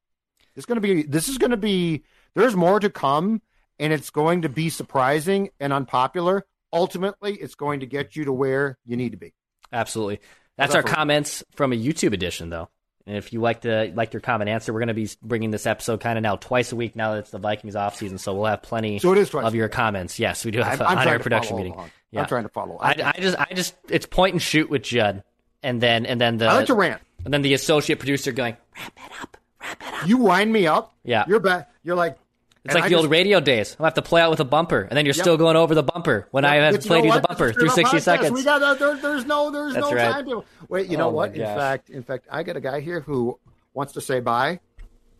this 0.54 0.62
is 0.62 0.66
gonna 0.66 0.80
be 0.80 1.02
this 1.02 1.28
is 1.28 1.38
gonna 1.38 1.56
be. 1.56 2.04
There's 2.34 2.54
more 2.54 2.78
to 2.80 2.90
come, 2.90 3.40
and 3.78 3.92
it's 3.92 4.10
going 4.10 4.42
to 4.42 4.48
be 4.48 4.68
surprising 4.68 5.50
and 5.58 5.72
unpopular. 5.72 6.44
Ultimately, 6.72 7.34
it's 7.34 7.54
going 7.54 7.80
to 7.80 7.86
get 7.86 8.16
you 8.16 8.26
to 8.26 8.32
where 8.32 8.78
you 8.84 8.96
need 8.96 9.12
to 9.12 9.18
be. 9.18 9.32
Absolutely. 9.72 10.20
That's 10.56 10.74
our 10.74 10.82
comments 10.82 11.44
from 11.54 11.72
a 11.72 11.76
YouTube 11.76 12.12
edition, 12.12 12.50
though. 12.50 12.68
And 13.06 13.16
if 13.16 13.32
you 13.32 13.40
like 13.40 13.60
the 13.60 13.92
like 13.94 14.12
your 14.12 14.20
comment 14.20 14.50
answer, 14.50 14.72
we're 14.72 14.80
going 14.80 14.88
to 14.88 14.94
be 14.94 15.08
bringing 15.22 15.52
this 15.52 15.64
episode 15.64 16.00
kind 16.00 16.18
of 16.18 16.22
now 16.22 16.36
twice 16.36 16.72
a 16.72 16.76
week 16.76 16.96
now 16.96 17.12
that 17.12 17.20
it's 17.20 17.30
the 17.30 17.38
Vikings 17.38 17.76
off 17.76 17.96
season. 17.96 18.18
So 18.18 18.34
we'll 18.34 18.46
have 18.46 18.62
plenty 18.62 18.98
So 18.98 19.12
it 19.12 19.18
is 19.18 19.32
of 19.32 19.54
your 19.54 19.68
comments. 19.68 20.18
Yes, 20.18 20.44
we 20.44 20.50
do 20.50 20.60
have 20.60 20.80
I'm, 20.80 20.88
I'm 20.88 20.98
on 20.98 21.08
our 21.08 21.18
production 21.20 21.56
meeting. 21.56 21.74
Yeah. 22.10 22.22
I'm 22.22 22.26
trying 22.26 22.42
to 22.42 22.48
follow. 22.48 22.78
I, 22.80 23.12
I 23.16 23.20
just 23.20 23.38
I 23.38 23.46
just 23.54 23.76
it's 23.88 24.06
point 24.06 24.32
and 24.32 24.42
shoot 24.42 24.68
with 24.68 24.82
Judd, 24.82 25.22
and 25.66 25.80
then 25.80 26.06
and 26.06 26.20
then 26.20 26.38
the 26.38 26.46
I 26.46 26.54
like 26.54 26.66
to 26.66 26.74
rant. 26.74 27.02
and 27.24 27.34
then 27.34 27.42
the 27.42 27.52
associate 27.54 27.98
producer 27.98 28.32
going. 28.32 28.56
Wrap 28.76 28.92
it 28.96 29.12
up, 29.22 29.36
wrap 29.60 29.82
it 29.82 29.94
up. 30.02 30.08
You 30.08 30.18
wind 30.18 30.52
me 30.52 30.66
up. 30.66 30.94
Yeah. 31.04 31.24
You're 31.28 31.40
back. 31.40 31.70
You're 31.82 31.96
like. 31.96 32.16
It's 32.64 32.74
like 32.74 32.88
the 32.88 32.96
old 32.96 33.10
radio 33.10 33.38
days. 33.38 33.76
I'll 33.78 33.84
have 33.84 33.94
to 33.94 34.02
play 34.02 34.20
out 34.20 34.30
with 34.30 34.40
a 34.40 34.44
bumper, 34.44 34.80
and 34.80 34.96
then 34.96 35.04
you're 35.06 35.14
still 35.14 35.36
going 35.36 35.54
over 35.54 35.72
the 35.76 35.84
bumper 35.84 36.26
when 36.32 36.44
I 36.44 36.56
have 36.56 36.80
played 36.80 37.04
you 37.04 37.12
the 37.12 37.20
bumper 37.20 37.52
through 37.52 37.68
60 37.68 38.00
seconds. 38.00 38.32
We 38.32 38.42
got 38.42 38.60
uh, 38.60 38.74
there, 38.74 38.96
there's 38.96 39.24
no 39.24 39.52
there's 39.52 39.74
That's 39.74 39.88
no 39.88 39.94
right. 39.96 40.10
time 40.10 40.24
to 40.30 40.44
wait. 40.68 40.88
You 40.90 40.96
know 40.96 41.06
Oh, 41.06 41.12
what? 41.12 41.36
In 41.36 41.44
fact, 41.44 41.90
in 41.90 42.02
fact, 42.02 42.26
I 42.30 42.42
got 42.42 42.56
a 42.56 42.60
guy 42.60 42.80
here 42.80 42.98
who 43.00 43.38
wants 43.72 43.92
to 43.92 44.00
say 44.00 44.18
bye. 44.18 44.58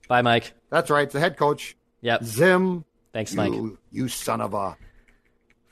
Bye, 0.08 0.22
Mike. 0.22 0.54
That's 0.70 0.90
right. 0.90 1.08
The 1.08 1.20
head 1.20 1.36
coach, 1.36 1.76
Yep. 2.00 2.24
Zim. 2.24 2.84
Thanks, 3.12 3.32
You, 3.32 3.36
Mike. 3.36 3.78
you 3.92 4.08
son 4.08 4.40
of 4.40 4.52
a. 4.54 4.76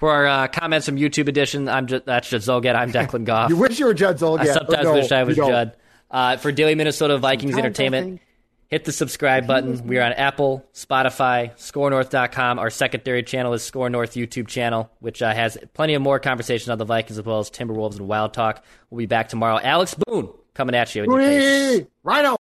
For 0.04 0.12
our 0.12 0.26
uh, 0.26 0.48
comments 0.48 0.84
from 0.84 0.96
YouTube 0.96 1.28
edition, 1.28 1.66
I'm 1.66 1.86
just, 1.86 2.04
that's 2.04 2.28
just 2.28 2.46
Zulgad. 2.46 2.74
I'm 2.74 2.92
Declan 2.92 3.24
Goff. 3.24 3.48
You 3.48 3.56
wish 3.56 3.78
you 3.78 3.86
were 3.86 3.94
Judd 3.94 4.18
Zulgad. 4.18 4.40
I 4.40 4.44
sometimes 4.48 4.68
but 4.68 4.82
no, 4.82 4.92
wish 4.92 5.10
I 5.10 5.22
was. 5.22 5.34
Judd. 5.34 5.76
Uh, 6.10 6.36
for 6.36 6.52
Daily 6.52 6.74
Minnesota 6.74 7.16
Vikings 7.16 7.52
Sometimes 7.52 7.64
Entertainment, 7.64 8.20
hit 8.68 8.84
the 8.84 8.92
subscribe 8.92 9.46
button. 9.46 9.86
We're 9.86 10.02
on 10.02 10.12
Apple, 10.12 10.62
Spotify, 10.74 11.56
ScoreNorth.com. 11.56 12.58
Our 12.58 12.68
secondary 12.68 13.22
channel 13.22 13.54
is 13.54 13.62
Score 13.62 13.88
North 13.88 14.12
YouTube 14.12 14.46
channel, 14.46 14.90
which 14.98 15.22
uh, 15.22 15.32
has 15.32 15.56
plenty 15.72 15.94
of 15.94 16.02
more 16.02 16.18
conversations 16.18 16.68
on 16.68 16.76
the 16.76 16.84
Vikings 16.84 17.18
as 17.18 17.24
well 17.24 17.38
as 17.38 17.48
Timberwolves 17.48 17.96
and 17.96 18.06
Wild 18.06 18.34
Talk. 18.34 18.62
We'll 18.90 18.98
be 18.98 19.06
back 19.06 19.30
tomorrow. 19.30 19.58
Alex 19.58 19.94
Boone 20.06 20.28
coming 20.52 20.74
at 20.74 20.94
you. 20.94 21.04
In 21.04 21.10
your 21.12 21.18
face. 21.18 21.86
Rhino. 22.02 22.32